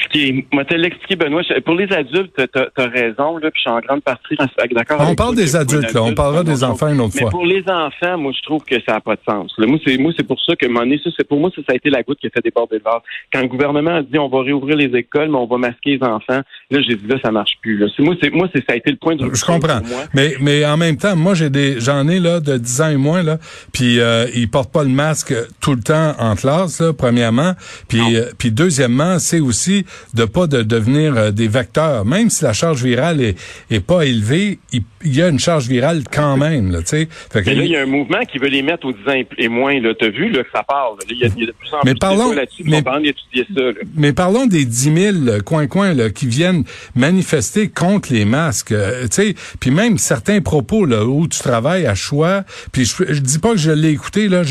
Moi, 0.52 0.66
te 0.66 0.74
l'expliquer, 0.74 1.16
Benoît. 1.16 1.40
Pour 1.64 1.74
les 1.74 1.90
adultes, 1.92 2.38
t'as 2.52 2.66
as 2.76 2.88
raison, 2.88 3.38
là, 3.38 3.50
puis 3.50 3.56
je 3.56 3.60
suis 3.62 3.70
en 3.70 3.80
grande 3.80 4.02
partie 4.02 4.36
d'accord 4.74 4.98
On 5.00 5.04
avec 5.04 5.16
parle 5.18 5.34
des 5.34 5.56
adultes, 5.56 5.94
là. 5.94 6.02
On 6.02 6.12
parlera 6.14 6.44
des 6.44 6.62
enfants 6.62 6.88
une 6.88 7.00
autre 7.00 7.14
Mais 7.14 7.22
fois. 7.22 7.30
pour 7.30 7.46
les 7.46 7.64
enfants, 7.68 8.18
moi, 8.18 8.32
je 8.36 8.42
trouve 8.42 8.62
que 8.64 8.76
ça 8.86 8.92
n'a 8.92 9.00
pas 9.00 9.13
de 9.14 9.20
sens. 9.26 9.52
Là, 9.58 9.66
moi, 9.66 9.78
c'est 9.86 9.96
moi, 9.98 10.12
c'est 10.16 10.26
pour 10.26 10.40
ça 10.42 10.54
que, 10.56 10.66
donné, 10.66 11.00
ça, 11.02 11.10
c'est 11.16 11.26
pour 11.26 11.38
moi, 11.40 11.50
ça, 11.54 11.62
ça 11.66 11.72
a 11.72 11.76
été 11.76 11.90
la 11.90 12.02
goutte 12.02 12.18
qui 12.20 12.26
a 12.26 12.30
fait 12.30 12.42
déborder 12.44 12.76
le 12.76 12.82
vase. 12.82 13.00
Quand 13.32 13.40
le 13.42 13.48
gouvernement 13.48 13.96
a 13.96 14.02
dit 14.02 14.18
on 14.18 14.28
va 14.28 14.42
réouvrir 14.42 14.76
les 14.76 14.96
écoles, 14.98 15.28
mais 15.30 15.36
on 15.38 15.46
va 15.46 15.56
masquer 15.58 15.96
les 15.96 16.02
enfants, 16.02 16.40
là, 16.70 16.80
j'ai 16.86 16.96
dit 16.96 17.06
là, 17.06 17.16
ça 17.24 17.30
marche 17.30 17.52
plus. 17.62 17.78
Là. 17.78 17.86
Moi, 17.98 18.14
c'est 18.22 18.30
moi, 18.30 18.48
c'est 18.54 18.60
ça 18.66 18.74
a 18.74 18.76
été 18.76 18.90
le 18.90 18.96
point 18.96 19.16
de 19.16 19.28
Je 19.34 19.44
comprends. 19.44 19.80
pour 19.80 19.88
moi. 19.88 20.04
Mais 20.14 20.34
mais 20.40 20.64
en 20.66 20.76
même 20.76 20.96
temps, 20.96 21.16
moi 21.16 21.34
j'ai 21.34 21.50
des 21.50 21.80
j'en 21.80 22.06
ai 22.08 22.20
là 22.20 22.40
de 22.40 22.56
10 22.58 22.80
ans 22.82 22.90
et 22.90 22.96
moins 22.96 23.22
là, 23.22 23.38
puis 23.72 24.00
euh, 24.00 24.26
ils 24.34 24.48
portent 24.50 24.72
pas 24.72 24.82
le 24.84 24.90
masque 24.90 25.34
tout 25.60 25.72
le 25.74 25.80
temps 25.80 26.14
en 26.18 26.34
classe 26.36 26.80
là, 26.80 26.92
premièrement, 26.92 27.52
puis 27.88 28.16
euh, 28.16 28.26
puis 28.38 28.50
deuxièmement, 28.50 29.18
c'est 29.18 29.40
aussi 29.40 29.84
de 30.14 30.24
pas 30.24 30.46
de 30.46 30.62
devenir 30.62 31.16
euh, 31.16 31.30
des 31.30 31.48
vecteurs, 31.48 32.04
même 32.04 32.30
si 32.30 32.44
la 32.44 32.52
charge 32.52 32.82
virale 32.82 33.20
est 33.20 33.38
est 33.70 33.84
pas 33.84 34.04
élevée, 34.04 34.58
il, 34.72 34.82
il 35.04 35.14
y 35.16 35.22
a 35.22 35.28
une 35.28 35.38
charge 35.38 35.68
virale 35.68 36.02
quand 36.12 36.36
même 36.36 36.70
là, 36.72 36.78
tu 36.80 36.86
sais. 36.88 37.08
Fait 37.32 37.42
que- 37.42 37.50
Mais 37.50 37.54
là, 37.56 37.64
il 37.64 37.70
y 37.70 37.76
a 37.76 37.82
un 37.82 37.86
mouvement 37.86 38.20
qui 38.30 38.38
veut 38.38 38.48
les 38.48 38.62
mettre 38.62 38.86
10 38.92 39.03
ans 39.08 39.12
et- 39.14 39.26
et 39.38 39.48
moins. 39.48 39.80
Là, 39.80 39.92
t'as 39.98 40.08
vu 40.08 40.30
là, 40.30 40.42
que 40.42 40.50
ça 40.54 40.62
parle. 40.62 40.96
Là, 40.98 41.04
il, 41.10 41.18
y 41.18 41.24
a, 41.24 41.28
il 41.36 41.40
y 41.40 41.44
a 41.44 41.46
de 41.46 41.52
plus 41.52 41.72
en 41.72 41.78
Mais 41.84 41.92
plus 41.92 41.98
parlons- 41.98 42.30
de 42.30 42.36
là-dessus. 42.36 42.62
mais- 42.64 42.82
On 42.86 42.90
va 42.92 43.00
d'étudier 43.00 43.46
ça. 43.54 43.60
Là. 43.62 43.72
Mais 43.96 44.12
parlons 44.12 44.46
des 44.46 44.64
10 44.64 44.94
000 45.24 45.40
coins-coins 45.44 45.94
là, 45.94 46.10
qui 46.10 46.26
viennent 46.26 46.64
manifester 46.94 47.68
contre 47.68 48.12
les 48.12 48.24
masques. 48.24 48.72
euh, 48.72 49.02
tu 49.04 49.08
sais, 49.10 49.34
puis 49.60 49.70
même 49.70 49.98
certains 49.98 50.40
propos 50.40 50.84
là 50.86 51.04
où 51.04 51.26
tu 51.28 51.38
travailles 51.40 51.86
à 51.86 51.94
choix. 51.94 52.44
Puis 52.72 52.84
je, 52.84 53.12
je 53.14 53.20
dis 53.20 53.38
pas 53.38 53.50
que 53.52 53.58
je 53.58 53.70
l'ai 53.70 53.90
écouté 53.90 54.28
là, 54.28 54.42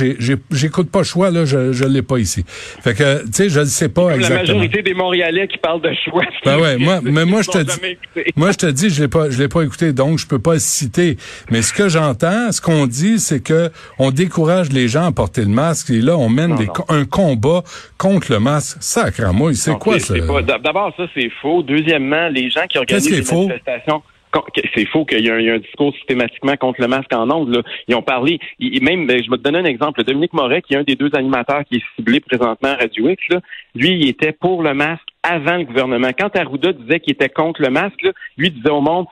j'écoute 0.52 0.90
pas 0.92 1.04
choix 1.04 1.32
là, 1.32 1.46
je 1.46 1.72
je 1.74 1.84
l'ai 1.86 2.02
pas 2.02 2.18
ici. 2.20 2.44
Fait 2.48 2.94
que 2.94 3.24
tu 3.26 3.30
sais, 3.34 3.50
je 3.50 3.60
ne 3.62 3.66
sais 3.66 3.90
pas 3.90 4.02
Comme 4.02 4.10
la 4.12 4.16
exactement. 4.28 4.58
majorité 4.60 4.82
des 4.82 4.94
Montréalais 4.94 5.48
qui 5.48 5.58
parlent 5.58 5.82
de 5.82 5.92
choix. 6.06 6.24
Ben 6.46 6.60
ouais, 6.60 6.78
moi, 6.86 7.00
mais 7.04 7.26
moi 7.26 7.42
je 7.42 7.50
te 7.52 7.58
dis, 7.60 7.98
moi 8.36 8.52
je 8.52 8.58
te 8.58 8.66
dis, 8.68 8.90
je 8.90 9.02
l'ai 9.02 9.08
pas, 9.08 9.30
je 9.30 9.38
l'ai 9.42 9.48
pas 9.48 9.62
écouté, 9.64 9.94
donc 9.94 10.20
je 10.20 10.28
peux 10.28 10.40
pas 10.40 10.54
le 10.54 10.60
citer. 10.60 11.18
Mais 11.50 11.62
ce 11.62 11.74
que 11.74 11.90
j'entends, 11.90 12.52
ce 12.52 12.62
qu'on 12.62 12.86
dit, 12.88 13.20
c'est 13.20 13.42
que 13.42 13.70
on 14.00 14.12
décourage 14.44 14.72
les 14.72 14.88
gens 14.88 15.06
à 15.06 15.12
porter 15.12 15.42
le 15.42 15.48
masque 15.48 15.90
et 15.90 16.02
là 16.02 16.18
on 16.18 16.30
mène 16.30 16.52
Non, 16.52 16.56
des 16.56 16.66
non. 16.68 16.74
co- 16.74 16.86
un 16.90 17.06
combat 17.06 17.64
contre 17.98 18.32
le 18.32 18.40
masque. 18.40 18.78
Sacrément, 18.82 19.54
c'est 19.54 19.72
Non, 19.72 19.78
quoi 19.80 20.00
ça? 20.00 20.16
c'est 20.16 20.46
D'abord, 20.62 20.94
ça, 20.98 21.04
c'est 21.14 21.30
faux. 21.42 21.64
Deuxièmement, 21.64 22.28
les 22.30 22.50
gens 22.50 22.66
qui 22.70 22.78
organisent 22.78 23.10
des 23.10 23.24
faux? 23.24 23.48
manifestations... 23.48 24.04
C'est 24.74 24.86
faux 24.88 25.06
qu'il 25.06 25.24
y, 25.24 25.30
a 25.30 25.36
un- 25.36 25.58
discours 25.60 25.94
systématiquement 25.94 26.58
contre 26.58 26.82
le 26.82 26.88
masque 26.88 27.14
en 27.14 27.30
ondes. 27.30 27.54
Là. 27.56 27.62
Ils 27.88 27.94
ont 27.94 28.02
parlé, 28.02 28.40
ils- 28.58 28.82
même, 28.84 29.06
ben, 29.06 29.24
je 29.24 29.30
vais 29.30 29.38
te 29.38 29.44
donner 29.44 29.60
un 29.60 29.66
exemple. 29.66 30.04
Dominique 30.04 30.34
Moret, 30.34 30.64
qui 30.64 30.74
est 30.74 30.78
un 30.78 30.84
des 30.84 30.96
deux 30.96 31.12
animateurs 31.14 31.62
qui 31.70 31.76
est 31.76 31.84
ciblé 31.96 32.20
présentement 32.20 32.70
à 32.70 32.76
Radio 32.78 33.10
X, 33.10 33.22
là, 33.30 33.42
lui, 33.76 33.92
il 33.92 34.10
était 34.10 34.32
pour 34.32 34.64
le 34.64 34.74
masque 34.74 35.04
avant 35.22 35.58
le 35.58 35.66
gouvernement. 35.66 36.10
Quand 36.18 36.36
Arruda 36.36 36.74
disait 36.74 37.00
qu'il 37.00 37.14
était 37.14 37.30
contre 37.30 37.62
le 37.62 37.70
masque, 37.70 38.02
là, 38.02 38.12
lui 38.38 38.50
disait 38.50 38.72
au 38.72 38.82
monde, 38.82 39.06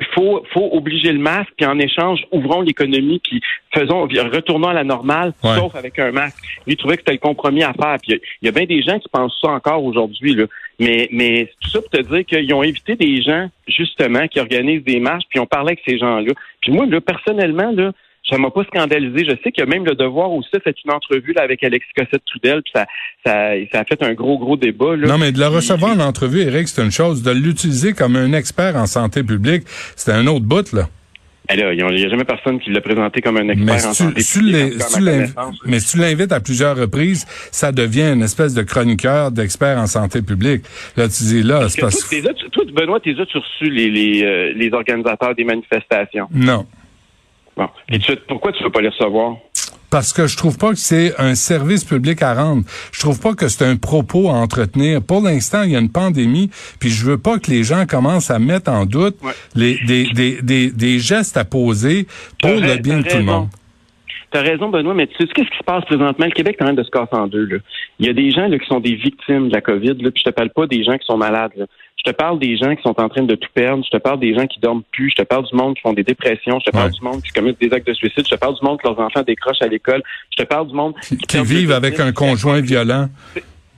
il 0.00 0.06
faut, 0.14 0.44
faut 0.52 0.68
obliger 0.72 1.12
le 1.12 1.18
masque, 1.18 1.50
puis 1.56 1.66
en 1.66 1.78
échange, 1.78 2.20
ouvrons 2.32 2.60
l'économie, 2.62 3.20
puis 3.22 3.40
faisons, 3.74 4.06
puis 4.08 4.18
retournons 4.20 4.68
à 4.68 4.72
la 4.74 4.84
normale, 4.84 5.32
Ouais. 5.44 5.54
sauf 5.56 5.74
avec 5.74 5.98
un 5.98 6.10
masque. 6.12 6.38
Lui, 6.66 6.74
il 6.74 6.76
trouvait 6.76 6.96
que 6.96 7.02
c'était 7.02 7.12
le 7.12 7.18
compromis 7.18 7.62
à 7.62 7.72
faire. 7.72 7.96
Puis 8.02 8.12
il 8.12 8.12
y 8.12 8.14
a- 8.16 8.20
il 8.42 8.46
y, 8.46 8.48
a 8.48 8.52
bien 8.52 8.64
des 8.64 8.82
gens 8.82 8.98
qui 8.98 9.08
pensent 9.08 9.38
ça 9.40 9.50
encore 9.50 9.82
aujourd'hui, 9.84 10.34
là. 10.34 10.44
Mais, 10.78 11.08
mais 11.12 11.50
tout 11.60 11.70
ça 11.70 11.80
pour 11.80 11.90
te 11.90 12.00
dire 12.02 12.24
qu'ils 12.24 12.54
ont 12.54 12.62
invité 12.62 12.94
des 12.96 13.20
gens, 13.22 13.48
justement, 13.68 14.26
qui 14.28 14.40
organisent 14.40 14.84
des 14.84 15.00
marches, 15.00 15.24
puis 15.28 15.38
on 15.40 15.46
parlait 15.46 15.72
avec 15.72 15.82
ces 15.86 15.98
gens-là. 15.98 16.32
Puis 16.62 16.72
moi, 16.72 16.86
là, 16.86 17.00
personnellement, 17.00 17.70
là, 17.72 17.92
ça 18.28 18.38
m'a 18.38 18.50
pas 18.50 18.64
scandalisé. 18.64 19.24
Je 19.24 19.36
sais 19.42 19.52
qu'il 19.52 19.64
y 19.64 19.66
a 19.66 19.66
même 19.66 19.84
le 19.84 19.94
devoir 19.94 20.30
aussi 20.32 20.48
fait 20.50 20.74
une 20.84 20.92
entrevue 20.92 21.32
là, 21.32 21.42
avec 21.42 21.62
Alexis 21.64 21.90
Cossette-Trudel, 21.96 22.62
puis 22.62 22.72
ça, 22.74 22.86
ça, 23.24 23.50
ça 23.72 23.80
a 23.80 23.84
fait 23.84 24.02
un 24.02 24.14
gros, 24.14 24.38
gros 24.38 24.56
débat. 24.56 24.96
Là. 24.96 25.08
Non, 25.08 25.18
mais 25.18 25.32
de 25.32 25.38
le 25.38 25.48
recevoir 25.48 25.92
en 25.92 26.00
entrevue, 26.00 26.42
Eric, 26.42 26.68
c'est 26.68 26.82
une 26.82 26.90
chose. 26.90 27.22
De 27.22 27.32
l'utiliser 27.32 27.92
comme 27.92 28.16
un 28.16 28.32
expert 28.32 28.76
en 28.76 28.86
santé 28.86 29.22
publique, 29.22 29.62
c'est 29.96 30.12
un 30.12 30.26
autre 30.26 30.44
bout, 30.44 30.72
là. 30.72 30.88
Ben 31.48 31.58
là, 31.58 31.72
il 31.72 31.84
n'y 31.96 32.04
a 32.04 32.08
jamais 32.08 32.24
personne 32.24 32.60
qui 32.60 32.70
l'a 32.70 32.80
présenté 32.80 33.20
comme 33.22 33.36
un 33.36 33.48
expert 33.48 33.66
Mais 33.66 33.84
en 33.84 33.92
santé 33.92 34.14
tu, 34.14 34.22
si 34.22 34.38
tu 34.38 34.44
publique, 34.44 34.74
en 35.36 35.50
mais 35.66 35.80
si 35.80 35.96
tu 35.96 35.98
l'invites 35.98 36.30
à 36.30 36.38
plusieurs 36.38 36.76
reprises, 36.76 37.26
ça 37.50 37.72
devient 37.72 38.12
une 38.12 38.22
espèce 38.22 38.54
de 38.54 38.62
chroniqueur, 38.62 39.32
d'expert 39.32 39.76
en 39.78 39.88
santé 39.88 40.22
publique. 40.22 40.62
Là, 40.96 41.08
tu 41.08 41.24
dis, 41.24 41.42
là, 41.42 41.68
c'est 41.68 41.78
que 41.78 41.86
parce 41.86 42.12
là- 42.12 42.34
toi, 42.52 42.64
Benoît, 42.72 43.00
t'es 43.00 43.18
as-tu 43.18 43.38
reçu 43.38 43.68
les, 43.68 43.90
les, 43.90 44.22
euh, 44.22 44.52
les 44.54 44.72
organisateurs 44.72 45.34
des 45.34 45.42
manifestations? 45.42 46.28
Non. 46.32 46.66
Bon. 47.60 47.68
Et 47.90 47.98
tu, 47.98 48.16
pourquoi 48.26 48.52
tu 48.52 48.64
veux 48.64 48.70
pas 48.70 48.80
les 48.80 48.88
recevoir? 48.88 49.36
parce 49.90 50.12
que 50.12 50.28
je 50.28 50.36
trouve 50.36 50.56
pas 50.56 50.70
que 50.70 50.78
c'est 50.78 51.20
un 51.20 51.34
service 51.34 51.84
public 51.84 52.22
à 52.22 52.32
rendre. 52.32 52.62
Je 52.92 53.00
trouve 53.00 53.20
pas 53.20 53.34
que 53.34 53.48
c'est 53.48 53.64
un 53.64 53.74
propos 53.74 54.28
à 54.28 54.34
entretenir. 54.34 55.02
Pour 55.02 55.20
l'instant, 55.20 55.64
il 55.64 55.72
y 55.72 55.76
a 55.76 55.80
une 55.80 55.90
pandémie, 55.90 56.48
puis 56.78 56.90
je 56.90 57.04
veux 57.04 57.18
pas 57.18 57.40
que 57.40 57.50
les 57.50 57.64
gens 57.64 57.86
commencent 57.86 58.30
à 58.30 58.38
mettre 58.38 58.70
en 58.70 58.86
doute 58.86 59.16
les, 59.56 59.78
des, 59.84 60.04
des, 60.12 60.42
des, 60.42 60.70
des, 60.70 60.98
gestes 61.00 61.36
à 61.36 61.44
poser 61.44 62.06
pour 62.40 62.52
le 62.52 62.80
bien 62.80 62.98
de 62.98 63.08
tout 63.08 63.16
le 63.16 63.24
monde. 63.24 63.48
T'as 64.30 64.42
raison, 64.42 64.68
Benoît, 64.68 64.94
mais 64.94 65.08
tu 65.08 65.16
sais 65.16 65.26
qu'est-ce 65.26 65.50
qui 65.50 65.58
se 65.58 65.64
passe 65.64 65.84
présentement? 65.86 66.24
Le 66.24 66.30
Québec 66.30 66.56
est 66.60 66.62
en 66.62 66.66
train 66.66 66.74
de 66.74 66.84
se 66.84 66.90
casser 66.90 67.16
en 67.16 67.26
deux. 67.26 67.46
Là. 67.46 67.56
Il 67.98 68.06
y 68.06 68.08
a 68.08 68.12
des 68.12 68.30
gens 68.30 68.46
là, 68.46 68.60
qui 68.60 68.66
sont 68.66 68.78
des 68.78 68.94
victimes 68.94 69.48
de 69.48 69.54
la 69.54 69.60
COVID, 69.60 69.94
là, 70.00 70.12
puis 70.12 70.22
je 70.24 70.30
te 70.30 70.30
parle 70.30 70.50
pas 70.50 70.68
des 70.68 70.84
gens 70.84 70.96
qui 70.96 71.04
sont 71.04 71.16
malades. 71.16 71.50
Là. 71.56 71.64
Je 72.04 72.10
te 72.10 72.16
parle 72.16 72.38
des 72.38 72.56
gens 72.56 72.74
qui 72.74 72.82
sont 72.82 72.98
en 72.98 73.08
train 73.10 73.22
de 73.22 73.34
tout 73.34 73.48
perdre. 73.52 73.84
Je 73.84 73.90
te 73.90 74.00
parle 74.00 74.20
des 74.20 74.34
gens 74.34 74.46
qui 74.46 74.58
dorment 74.58 74.82
plus. 74.90 75.10
Je 75.10 75.22
te 75.22 75.26
parle 75.26 75.46
du 75.46 75.54
monde 75.54 75.74
qui 75.74 75.82
font 75.82 75.92
des 75.92 76.02
dépressions. 76.02 76.58
Je 76.60 76.70
te 76.70 76.70
parle 76.70 76.90
du 76.90 77.02
monde 77.02 77.22
qui 77.22 77.30
commettent 77.30 77.60
des 77.60 77.72
actes 77.72 77.86
de 77.86 77.92
suicide. 77.92 78.24
Je 78.26 78.34
te 78.34 78.40
parle 78.40 78.54
du 78.54 78.64
monde 78.64 78.80
que 78.80 78.88
leurs 78.88 78.98
enfants 78.98 79.22
décrochent 79.22 79.60
à 79.60 79.66
l'école. 79.66 80.02
Je 80.30 80.42
te 80.42 80.48
parle 80.48 80.68
du 80.68 80.74
monde 80.74 80.94
qui, 81.02 81.18
qui 81.18 81.42
vivent 81.42 81.72
avec 81.72 82.00
un 82.00 82.12
conjoint 82.12 82.62
violent. 82.62 83.08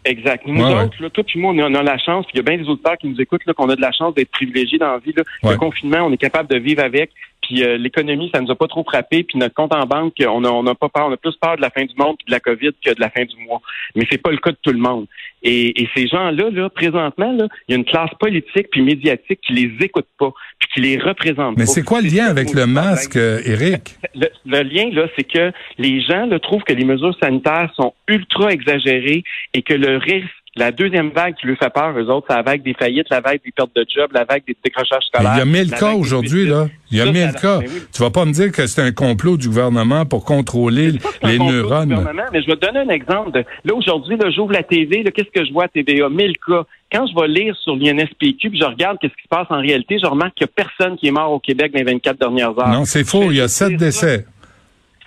Exact. 0.04 0.46
Nous 0.46 0.64
autres, 0.64 1.00
là, 1.00 1.10
toi 1.10 1.24
puis 1.24 1.38
moi, 1.38 1.52
on 1.52 1.74
a, 1.74 1.82
la 1.82 1.98
chance, 1.98 2.26
puis 2.26 2.34
il 2.34 2.36
y 2.38 2.40
a 2.40 2.42
bien 2.42 2.62
des 2.62 2.68
auteurs 2.68 2.98
qui 2.98 3.08
nous 3.08 3.20
écoutent, 3.20 3.42
qu'on 3.52 3.68
a 3.68 3.76
de 3.76 3.80
la 3.80 3.92
chance 3.92 4.14
d'être 4.14 4.30
privilégiés 4.30 4.78
dans 4.78 4.92
la 4.92 4.98
vie. 4.98 5.12
Là. 5.16 5.22
Le 5.50 5.56
confinement, 5.56 5.98
on 6.06 6.12
est 6.12 6.16
capable 6.16 6.48
de 6.48 6.58
vivre 6.58 6.82
avec. 6.82 7.10
Puis 7.42 7.62
euh, 7.64 7.76
l'économie, 7.76 8.30
ça 8.32 8.40
nous 8.40 8.50
a 8.50 8.54
pas 8.54 8.68
trop 8.68 8.84
frappé. 8.84 9.24
Puis 9.24 9.38
notre 9.38 9.54
compte 9.54 9.74
en 9.74 9.84
banque, 9.86 10.14
on 10.20 10.44
a, 10.44 10.48
on 10.48 10.66
a 10.66 10.74
pas 10.74 10.88
peur, 10.88 11.06
on 11.08 11.12
a 11.12 11.16
plus 11.16 11.36
peur 11.36 11.56
de 11.56 11.62
la 11.62 11.70
fin 11.70 11.84
du 11.84 11.94
monde 11.96 12.16
puis 12.18 12.26
de 12.26 12.32
la 12.32 12.40
COVID 12.40 12.70
que 12.84 12.94
de 12.94 13.00
la 13.00 13.10
fin 13.10 13.24
du 13.24 13.36
mois. 13.44 13.60
Mais 13.94 14.06
c'est 14.10 14.18
pas 14.18 14.30
le 14.30 14.38
cas 14.38 14.50
de 14.50 14.58
tout 14.62 14.72
le 14.72 14.78
monde. 14.78 15.06
Et, 15.42 15.82
et 15.82 15.88
ces 15.94 16.06
gens-là, 16.06 16.50
là, 16.50 16.70
présentement, 16.70 17.32
là, 17.32 17.48
il 17.68 17.72
y 17.72 17.74
a 17.74 17.78
une 17.78 17.84
classe 17.84 18.14
politique 18.20 18.68
puis 18.70 18.82
médiatique 18.82 19.40
qui 19.44 19.52
les 19.54 19.84
écoute 19.84 20.06
pas, 20.18 20.32
puis 20.58 20.68
qui 20.74 20.80
les 20.80 20.98
représente 20.98 21.58
Mais 21.58 21.66
c'est 21.66 21.82
quoi 21.82 22.00
le 22.00 22.08
lien 22.08 22.26
avec 22.26 22.54
le 22.54 22.66
masque, 22.66 23.16
Eric? 23.16 23.96
Le, 24.14 24.28
le, 24.44 24.62
lien, 24.62 24.90
là, 24.92 25.06
c'est 25.16 25.24
que 25.24 25.52
les 25.78 26.02
gens 26.02 26.26
là, 26.26 26.38
trouvent 26.38 26.62
que 26.64 26.74
les 26.74 26.84
mesures 26.84 27.16
sanitaires 27.18 27.72
sont 27.74 27.94
ultra 28.08 28.52
exagérées 28.52 29.24
et 29.54 29.62
que 29.62 29.72
le 29.72 29.96
risque 29.96 30.28
la 30.54 30.70
deuxième 30.70 31.10
vague 31.10 31.34
qui 31.34 31.46
lui 31.46 31.56
fait 31.56 31.72
peur, 31.72 31.98
eux 31.98 32.10
autres, 32.10 32.26
c'est 32.28 32.36
la 32.36 32.42
vague 32.42 32.62
des 32.62 32.74
faillites, 32.74 33.06
la 33.10 33.20
vague 33.20 33.40
des 33.42 33.52
pertes 33.52 33.74
de 33.74 33.86
job, 33.88 34.10
la 34.12 34.24
vague 34.24 34.42
des 34.46 34.54
décrochages 34.62 35.04
scolaires. 35.04 35.32
il 35.34 35.38
y 35.38 35.40
a 35.40 35.44
mille 35.46 35.70
cas 35.70 35.94
aujourd'hui, 35.94 36.46
là. 36.46 36.68
Il 36.90 36.98
y 36.98 37.00
a 37.00 37.06
mille 37.06 37.32
cas. 37.40 37.60
Tu 37.92 38.02
vas 38.02 38.10
pas 38.10 38.26
me 38.26 38.32
dire 38.32 38.52
que 38.52 38.66
c'est 38.66 38.82
un 38.82 38.92
complot 38.92 39.38
du 39.38 39.48
gouvernement 39.48 40.04
pour 40.04 40.26
contrôler 40.26 40.92
les 41.22 41.38
neurones. 41.38 42.06
mais 42.32 42.42
je 42.42 42.46
vais 42.46 42.56
te 42.56 42.66
donner 42.66 42.80
un 42.80 42.88
exemple. 42.90 43.42
là, 43.64 43.74
aujourd'hui, 43.74 44.16
là, 44.16 44.30
j'ouvre 44.30 44.52
la 44.52 44.62
TV, 44.62 45.02
qu'est-ce 45.04 45.30
que 45.30 45.46
je 45.46 45.52
vois 45.52 45.64
à 45.64 45.68
TVA? 45.68 46.08
Mille 46.10 46.34
cas. 46.46 46.64
Quand 46.92 47.06
je 47.06 47.18
vais 47.18 47.28
lire 47.28 47.56
sur 47.56 47.74
l'INSPQ, 47.74 48.50
puis 48.50 48.60
je 48.60 48.66
regarde 48.66 48.98
qu'est-ce 49.00 49.14
qui 49.14 49.22
se 49.22 49.28
passe 49.28 49.46
en 49.48 49.60
réalité, 49.60 49.98
je 49.98 50.06
remarque 50.06 50.34
qu'il 50.34 50.46
n'y 50.46 50.50
a 50.50 50.64
personne 50.66 50.98
qui 50.98 51.06
est 51.06 51.10
mort 51.10 51.32
au 51.32 51.38
Québec 51.38 51.72
dans 51.72 51.78
les 51.78 51.84
24 51.84 52.18
dernières 52.18 52.58
heures. 52.58 52.68
Non, 52.68 52.84
c'est 52.84 53.04
faux. 53.04 53.30
Il 53.30 53.38
y 53.38 53.40
a 53.40 53.48
sept 53.48 53.76
décès. 53.76 54.26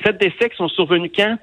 Sept 0.03 0.19
décès 0.19 0.49
qui 0.49 0.57
sont 0.57 0.69
survenus 0.69 1.11
quand? 1.15 1.37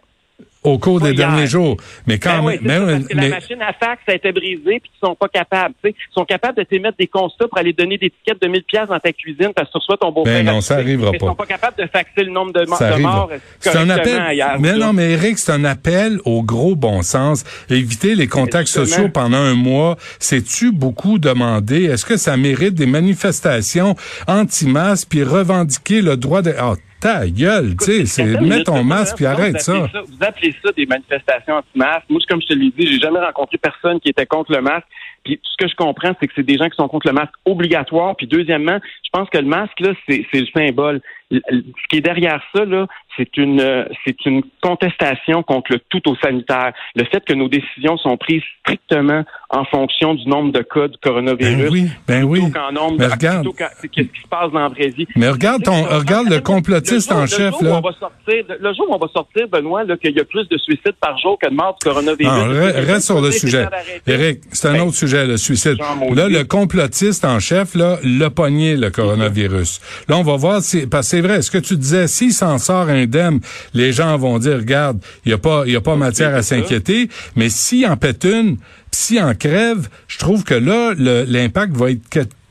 Au 0.64 0.78
cours 0.78 1.00
des 1.00 1.12
derniers 1.12 1.46
jours. 1.46 1.76
Mais 2.06 2.18
quand 2.18 2.42
ben 2.42 2.58
même, 2.62 3.02
parce 3.02 3.08
que 3.08 3.16
la 3.16 3.28
machine 3.28 3.62
à 3.62 3.72
fax 3.72 4.02
a 4.06 4.14
été 4.14 4.32
brisée 4.32 4.80
puis 4.80 4.90
ils 4.94 5.06
sont 5.06 5.14
pas 5.14 5.28
capables. 5.28 5.74
Ils 5.84 5.94
sont 6.12 6.24
capables 6.24 6.56
de 6.58 6.62
t'émettre 6.62 6.96
des 6.98 7.08
constats 7.08 7.48
pour 7.48 7.58
aller 7.58 7.72
donner 7.72 7.98
des 7.98 8.10
tickets 8.10 8.40
de 8.40 8.48
1000 8.48 8.62
pièces 8.64 8.88
dans 8.88 8.98
ta 8.98 9.12
cuisine 9.12 9.52
parce 9.54 9.68
que 9.68 9.72
tu 9.72 9.78
reçois 9.78 9.96
ton 9.96 10.12
beau-frère. 10.12 10.44
Ben 10.44 10.52
non, 10.52 10.60
ça 10.60 10.74
arrivera 10.74 11.10
pas. 11.10 11.16
Ils 11.20 11.26
sont 11.26 11.34
pas 11.34 11.46
capables 11.46 11.76
de 11.76 11.86
faxer 11.86 12.24
le 12.24 12.30
nombre 12.30 12.52
de, 12.52 12.60
de 12.60 13.00
morts. 13.00 13.30
C'est 13.58 13.76
un 13.76 13.90
appel. 13.90 14.22
mais 14.60 14.74
non, 14.74 14.92
mais 14.92 15.12
Eric, 15.12 15.38
c'est 15.38 15.52
un 15.52 15.64
appel 15.64 16.20
au 16.24 16.42
gros 16.42 16.76
bon 16.76 17.02
sens. 17.02 17.44
Éviter 17.68 18.14
les 18.14 18.28
contacts 18.28 18.68
sociaux 18.68 19.08
pendant 19.08 19.38
un 19.38 19.54
mois, 19.54 19.96
c'est-tu 20.18 20.72
beaucoup 20.72 21.18
demandé? 21.18 21.84
Est-ce 21.84 22.06
que 22.06 22.16
ça 22.16 22.36
mérite 22.36 22.74
des 22.74 22.86
manifestations 22.86 23.96
anti-masques 24.28 25.08
puis 25.08 25.24
revendiquer 25.24 26.02
le 26.02 26.16
droit 26.16 26.42
de... 26.42 26.54
Ah, 26.58 26.74
ta 27.02 27.26
gueule, 27.26 27.76
tu 27.76 27.84
sais, 27.84 28.06
c'est 28.06 28.40
mets 28.40 28.62
ton 28.62 28.84
masque 28.84 29.16
puis 29.16 29.26
arrête 29.26 29.60
ça. 29.60 29.72
Vous 29.72 30.24
appelez 30.24 30.54
ça 30.64 30.70
des 30.70 30.86
manifestations 30.86 31.56
anti-masque. 31.56 32.04
Moi, 32.08 32.20
comme 32.28 32.40
je 32.40 32.46
te 32.46 32.54
l'ai 32.54 32.70
dit, 32.70 32.86
j'ai 32.86 33.00
jamais 33.00 33.18
rencontré 33.18 33.58
personne 33.58 33.98
qui 33.98 34.10
était 34.10 34.24
contre 34.24 34.52
le 34.52 34.62
masque. 34.62 34.86
Puis 35.24 35.40
ce 35.42 35.56
que 35.58 35.68
je 35.68 35.74
comprends, 35.74 36.14
c'est 36.20 36.28
que 36.28 36.32
c'est 36.36 36.44
des 36.44 36.56
gens 36.56 36.68
qui 36.68 36.76
sont 36.76 36.86
contre 36.86 37.08
le 37.08 37.12
masque 37.12 37.32
obligatoire. 37.44 38.14
Puis 38.16 38.28
deuxièmement, 38.28 38.78
je 39.04 39.10
pense 39.12 39.28
que 39.30 39.38
le 39.38 39.46
masque, 39.46 39.80
là, 39.80 39.92
c'est 40.08 40.26
le 40.32 40.46
symbole. 40.54 41.00
Ce 41.32 41.88
qui 41.88 41.96
est 41.96 42.00
derrière 42.02 42.42
ça, 42.54 42.64
là, 42.64 42.86
c'est 43.16 43.36
une 43.36 43.86
c'est 44.04 44.24
une 44.26 44.42
contestation 44.62 45.42
contre 45.42 45.72
le 45.72 45.78
tout 45.88 46.08
au 46.10 46.16
sanitaire. 46.16 46.72
Le 46.94 47.04
fait 47.04 47.24
que 47.24 47.32
nos 47.32 47.48
décisions 47.48 47.96
sont 47.96 48.16
prises 48.16 48.42
strictement 48.60 49.24
en 49.50 49.64
fonction 49.64 50.14
du 50.14 50.26
nombre 50.28 50.52
de 50.52 50.62
cas 50.62 50.88
du 50.88 50.96
coronavirus. 50.98 51.56
Ben 51.56 51.68
oui, 51.70 51.88
ben 52.06 52.24
oui. 52.24 52.40
Nombre, 52.72 52.96
mais 52.98 53.06
regarde, 53.06 53.46
qu'est-ce 53.56 53.86
qui 53.88 54.20
se 54.22 54.28
passe 54.28 54.50
dans 54.52 54.60
la 54.60 54.68
vraie 54.68 54.88
vie. 54.88 55.06
Mais 55.16 55.28
regarde 55.28 55.62
ton, 55.62 55.82
regarde 55.84 56.28
le 56.28 56.40
complotiste 56.40 57.12
en 57.12 57.26
chef 57.26 57.60
là. 57.60 57.78
On 57.78 57.80
va 57.80 57.92
sortir, 57.98 58.44
le 58.60 58.74
jour 58.74 58.86
où 58.88 58.94
on 58.94 58.98
va 58.98 59.08
sortir, 59.08 59.48
Benoît, 59.48 59.84
qu'il 59.96 60.16
y 60.16 60.20
a 60.20 60.24
plus 60.24 60.48
de 60.48 60.58
suicides 60.58 60.96
par 61.00 61.18
jour 61.18 61.38
que 61.40 61.48
de 61.48 61.54
morts 61.54 61.76
du 61.80 61.88
coronavirus. 61.88 62.32
Non, 62.32 62.48
reste 62.48 63.06
sur 63.06 63.20
le 63.20 63.30
sujet. 63.30 63.66
Eric, 64.06 64.40
c'est 64.52 64.68
un 64.68 64.72
ben, 64.72 64.80
autre 64.82 64.96
sujet, 64.96 65.26
le 65.26 65.36
suicide. 65.36 65.78
Là, 66.14 66.28
le 66.28 66.44
complotiste 66.44 67.24
en 67.24 67.38
chef 67.38 67.74
là, 67.74 67.98
l'a 68.02 68.30
pogné 68.30 68.76
le 68.76 68.90
coronavirus. 68.90 69.80
Là, 70.08 70.16
on 70.16 70.22
va 70.22 70.36
voir 70.36 70.60
si, 70.62 70.86
c'est 71.02 71.21
vrai. 71.22 71.40
Ce 71.42 71.50
que 71.50 71.58
tu 71.58 71.76
disais, 71.76 72.06
s'il 72.06 72.32
s'en 72.32 72.58
sort 72.58 72.88
indemne, 72.88 73.40
les 73.72 73.92
gens 73.92 74.16
vont 74.18 74.38
dire, 74.38 74.58
regarde, 74.58 75.00
il 75.24 75.30
y 75.30 75.34
a 75.34 75.38
pas, 75.38 75.66
y 75.66 75.76
a 75.76 75.80
pas 75.80 75.96
matière 75.96 76.34
à 76.34 76.42
s'inquiéter. 76.42 77.08
Mais 77.36 77.48
s'il 77.48 77.86
en 77.86 77.96
pète 77.96 78.24
une 78.24 78.58
si 78.92 79.20
en 79.20 79.34
crève, 79.34 79.88
je 80.06 80.18
trouve 80.18 80.44
que 80.44 80.54
là, 80.54 80.94
l'impact 80.96 81.74
va 81.76 81.90
être 81.90 82.08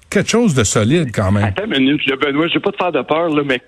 quelque 0.10 0.30
chose 0.30 0.54
de 0.56 0.64
solide 0.64 1.10
quand 1.14 1.32
même. 1.32 1.46
Attends 1.46 1.66
une 1.66 1.86
minute, 1.86 2.02
Benoît, 2.20 2.48
je 2.48 2.56
vais 2.56 2.60
pas 2.60 2.72
te 2.72 2.78
faire 2.78 2.92
de 2.92 3.02
peur, 3.04 3.30
là, 3.30 3.44
mais 3.46 3.62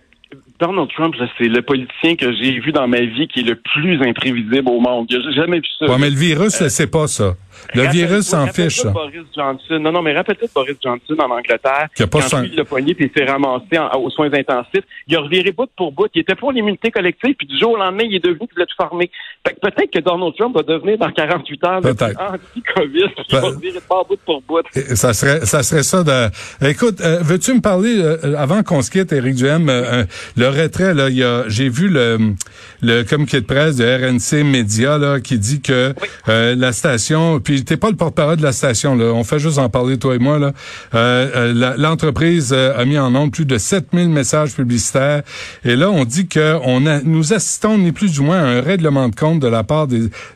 Donald 0.59 0.89
Trump, 0.95 1.15
c'est 1.37 1.47
le 1.47 1.61
politicien 1.61 2.15
que 2.15 2.33
j'ai 2.33 2.59
vu 2.59 2.71
dans 2.71 2.87
ma 2.87 3.01
vie 3.01 3.27
qui 3.27 3.41
est 3.41 3.43
le 3.43 3.55
plus 3.55 4.01
imprévisible 4.01 4.67
au 4.67 4.79
monde. 4.79 5.07
J'ai 5.09 5.19
jamais 5.33 5.57
vu 5.57 5.67
ça. 5.79 5.85
Ouais, 5.85 5.97
mais 5.99 6.09
le 6.09 6.15
virus, 6.15 6.61
euh, 6.61 6.69
c'est 6.69 6.89
pas 6.89 7.07
ça. 7.07 7.35
Le 7.73 7.91
virus 7.91 8.27
s'en 8.27 8.47
fiche. 8.47 8.83
Boris 8.85 9.23
Johnson. 9.35 9.79
Non, 9.79 9.91
non, 9.91 10.01
mais 10.01 10.13
rappelle-toi 10.13 10.47
de 10.47 10.53
Boris 10.53 10.77
Johnson 10.83 11.15
en 11.19 11.31
Angleterre. 11.31 11.87
Qui 11.95 12.03
a 12.03 12.07
pas 12.07 12.19
quand 12.29 12.43
il 12.43 12.55
l'a 12.55 12.65
poigné 12.65 12.93
puis 12.93 13.11
il 13.13 13.19
s'est 13.19 13.29
ramassé 13.29 13.77
aux 13.95 14.09
soins 14.09 14.33
intensifs. 14.33 14.83
Il 15.07 15.15
a 15.15 15.21
reviré 15.21 15.51
bout 15.51 15.69
pour 15.75 15.91
bout. 15.91 16.07
Il 16.13 16.21
était 16.21 16.35
pour 16.35 16.51
l'immunité 16.51 16.91
collective 16.91 17.35
puis 17.35 17.47
du 17.47 17.57
jour 17.57 17.71
au 17.71 17.77
lendemain, 17.77 18.03
il 18.05 18.15
est 18.15 18.23
devenu 18.23 18.39
qu'il 18.39 18.55
voulait 18.55 18.65
tout 18.65 18.75
former. 18.75 19.09
peut-être 19.43 19.91
que 19.91 19.99
Donald 19.99 20.33
Trump 20.37 20.55
va 20.55 20.63
devenir 20.63 20.97
dans 20.97 21.11
48 21.11 21.63
heures 21.65 21.81
anti-COVID. 21.85 23.09
Il 23.29 23.35
va 23.35 23.41
revirer 23.41 23.79
de 23.79 24.07
bout 24.07 24.19
pour 24.25 24.41
bout. 24.41 24.63
Ça 24.95 25.13
serait, 25.13 25.45
ça 25.45 25.63
serait 25.63 25.83
ça 25.83 26.03
de... 26.03 26.67
Écoute, 26.67 27.01
euh, 27.01 27.19
veux-tu 27.21 27.53
me 27.53 27.61
parler, 27.61 27.95
euh, 27.97 28.35
avant 28.37 28.63
qu'on 28.63 28.81
se 28.81 28.91
quitte, 28.91 29.11
Éric 29.11 29.35
Duhem, 29.35 29.69
euh, 29.69 30.03
le 30.37 30.47
retrait, 30.47 30.93
là, 30.93 31.09
il 31.09 31.17
y 31.17 31.23
a, 31.23 31.47
j'ai 31.47 31.69
vu 31.69 31.89
le, 31.89 32.33
le 32.81 33.03
communiqué 33.03 33.41
de 33.41 33.45
presse 33.45 33.77
de 33.77 33.85
RNC 33.85 34.43
Média, 34.43 34.97
là, 34.97 35.19
qui 35.19 35.37
dit 35.37 35.61
que 35.61 35.93
la 36.27 36.71
station 36.71 37.39
puis 37.43 37.63
t'es 37.63 37.77
pas 37.77 37.89
le 37.89 37.95
porte-parole 37.95 38.37
de 38.37 38.43
la 38.43 38.51
station, 38.51 38.95
là. 38.95 39.05
On 39.13 39.23
fait 39.23 39.39
juste 39.39 39.57
en 39.57 39.69
parler, 39.69 39.99
toi 39.99 40.15
et 40.15 40.19
moi, 40.19 40.39
là. 40.39 40.53
Euh, 40.93 41.53
euh, 41.53 41.75
l'entreprise 41.77 42.53
euh, 42.53 42.77
a 42.77 42.85
mis 42.85 42.97
en 42.97 43.11
nombre 43.11 43.31
plus 43.31 43.45
de 43.45 43.57
7000 43.57 44.09
messages 44.09 44.55
publicitaires. 44.55 45.23
Et 45.63 45.75
là, 45.75 45.89
on 45.91 46.05
dit 46.05 46.27
que 46.27 46.57
on 46.63 46.85
a, 46.85 47.01
nous 47.01 47.33
assistons 47.33 47.77
ni 47.77 47.91
plus 47.91 48.13
du 48.13 48.21
moins 48.21 48.39
à 48.39 48.45
un 48.45 48.61
règlement 48.61 49.09
de 49.09 49.15
compte 49.15 49.39
de 49.39 49.47
la 49.47 49.63
part 49.63 49.87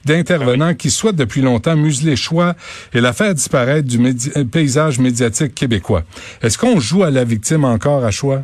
d'intervenants 0.06 0.74
qui 0.74 0.90
souhaitent 0.90 1.16
depuis 1.16 1.42
longtemps 1.42 1.76
museler 1.76 2.16
choix 2.16 2.54
et 2.94 3.02
la 3.02 3.14
faire 3.14 3.34
disparaître 3.34 3.88
du 3.88 3.98
paysage 4.46 5.00
médiatique 5.00 5.56
québécois. 5.56 6.04
Est-ce 6.42 6.58
qu'on 6.58 6.80
joue 6.80 7.04
à 7.04 7.12
la 7.12 7.24
victime 7.24 7.66
encore 7.66 8.04
à 8.04 8.12
choix? 8.12 8.42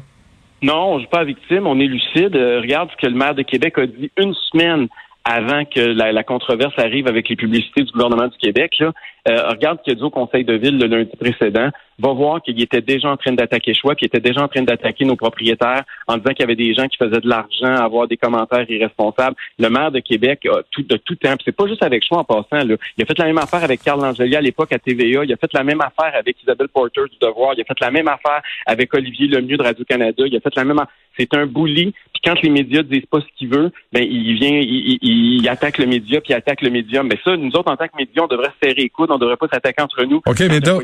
Non, 0.62 0.94
on 0.94 1.00
joue 1.00 1.08
pas 1.08 1.20
à 1.20 1.24
victime, 1.26 1.68
on 1.68 1.80
est 1.80 1.88
lucide. 1.88 2.36
regarde 2.36 2.90
ce 2.92 3.06
que 3.06 3.12
le 3.12 3.18
maire 3.18 3.36
de 3.36 3.42
Québec 3.42 3.78
a 3.78 3.86
dit 3.86 4.12
une 4.18 4.34
semaine 4.52 4.88
avant 5.26 5.64
que 5.64 5.80
la, 5.80 6.24
controverse 6.24 6.74
arrive 6.78 7.08
avec 7.08 7.30
les 7.30 7.36
publicités 7.36 7.84
du 7.84 7.92
gouvernement 7.92 8.28
du 8.28 8.38
Québec. 8.38 8.74
Là. 8.80 8.92
Euh, 9.30 9.48
regarde 9.50 9.78
ce 9.80 9.84
qu'il 9.84 9.94
a 9.94 9.96
dit 9.96 10.04
au 10.04 10.10
Conseil 10.10 10.44
de 10.44 10.54
ville 10.54 10.78
le 10.78 10.88
lundi 10.88 11.16
précédent. 11.18 11.70
Va 12.00 12.12
voir 12.12 12.42
qu'il 12.42 12.62
était 12.62 12.82
déjà 12.82 13.10
en 13.10 13.16
train 13.16 13.32
d'attaquer 13.32 13.74
Choix, 13.74 13.96
qu'il 13.96 14.08
était 14.08 14.20
déjà 14.20 14.42
en 14.42 14.48
train 14.50 14.64
d'attaquer 14.64 15.06
nos 15.06 15.16
propriétaires 15.16 15.84
en 16.08 16.18
disant 16.18 16.32
qu'il 16.32 16.42
y 16.42 16.44
avait 16.44 16.56
des 16.56 16.74
gens 16.74 16.88
qui 16.88 16.98
faisaient 16.98 17.22
de 17.22 17.30
l'argent, 17.30 17.76
avoir 17.76 18.08
des 18.08 18.18
commentaires 18.18 18.70
irresponsables. 18.70 19.36
Le 19.60 19.70
maire 19.70 19.92
de 19.92 20.00
Québec 20.00 20.46
a 20.48 20.62
tout 20.72 20.82
de 20.82 20.98
tout 20.98 21.16
temps. 21.16 21.36
C'est 21.46 21.56
pas 21.56 21.68
juste 21.68 21.84
avec 21.84 22.04
Choix 22.06 22.20
en 22.20 22.24
passant. 22.26 22.66
Là. 22.66 22.76
Il 22.98 23.04
a 23.04 23.06
fait 23.06 23.18
la 23.18 23.26
même 23.26 23.38
affaire 23.38 23.64
avec 23.64 23.82
Carl 23.82 24.04
Angeli 24.04 24.36
à 24.36 24.42
l'époque 24.42 24.74
à 24.74 24.80
TVA. 24.80 25.24
Il 25.24 25.32
a 25.32 25.38
fait 25.38 25.54
la 25.54 25.64
même 25.64 25.82
affaire 25.82 26.14
avec 26.18 26.42
Isabelle 26.42 26.68
Porter 26.68 27.04
du 27.10 27.18
Devoir. 27.22 27.54
Il 27.56 27.62
a 27.62 27.64
fait 27.64 27.80
la 27.80 27.92
même 27.92 28.10
affaire 28.10 28.42
avec 28.66 28.94
Olivier 28.94 29.28
Lemieux 29.28 29.58
de 29.58 29.64
Radio 29.64 29.86
Canada. 29.86 30.24
Il 30.26 30.36
a 30.36 30.40
fait 30.42 30.56
la 30.56 30.66
même. 30.66 30.80
affaire. 30.80 30.92
C'est 31.18 31.34
un 31.36 31.46
bully. 31.46 31.94
Puis 32.14 32.22
quand 32.24 32.42
les 32.42 32.50
médias 32.50 32.84
disent 32.84 33.06
pas 33.10 33.20
ce 33.20 33.26
qu'il 33.38 33.50
veut, 33.50 33.72
ben 33.92 34.04
il 34.04 34.36
vient, 34.36 34.60
il, 34.60 34.98
il, 35.02 35.48
attaque 35.50 35.78
le 35.78 35.86
média, 35.86 36.22
puis 36.22 36.32
il 36.32 36.36
attaque 36.36 36.62
le 36.62 36.70
médium. 36.70 37.08
Mais 37.08 37.20
ça, 37.24 37.36
nous 37.36 37.50
autres 37.50 37.72
en 37.72 37.76
tant 37.76 37.88
que 37.88 37.98
médias, 37.98 38.24
on 38.24 38.28
devrait 38.28 38.50
se 38.62 38.68
serrer 38.68 38.82
les 38.82 38.90
coudes 38.90 39.12
on 39.12 39.18
devrait 39.18 39.38
pas 39.38 39.48
s'attaquer 39.52 39.82
entre 39.82 40.04
nous. 40.06 40.22
OK, 40.26 40.40
mais 40.42 40.60
donc, 40.60 40.84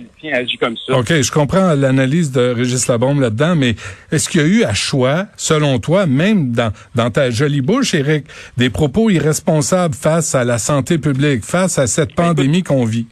comme 0.60 0.76
ça. 0.78 0.98
OK, 0.98 1.10
je 1.10 1.32
comprends 1.32 1.74
l'analyse 1.74 2.32
de 2.32 2.42
Régis 2.42 2.88
Labombe 2.88 3.22
là-dedans, 3.22 3.56
mais 3.56 3.76
est-ce 4.12 4.30
qu'il 4.30 4.42
y 4.42 4.44
a 4.44 4.48
eu 4.48 4.64
à 4.64 4.74
choix, 4.74 5.26
selon 5.38 5.80
toi, 5.80 6.06
même 6.06 6.52
dans, 6.52 6.72
dans 6.96 7.10
ta 7.10 7.30
jolie 7.30 7.62
bouche, 7.62 7.94
Eric, 7.94 8.26
des 8.58 8.70
propos 8.70 9.10
irresponsables 9.10 9.96
face 9.96 10.36
à 10.36 10.44
la 10.44 10.58
santé 10.58 10.98
publique, 10.98 11.44
face 11.44 11.80
à 11.80 11.88
cette 11.88 12.14
pandémie 12.16 12.64
qu'on 12.64 12.86
vit? 12.86 13.08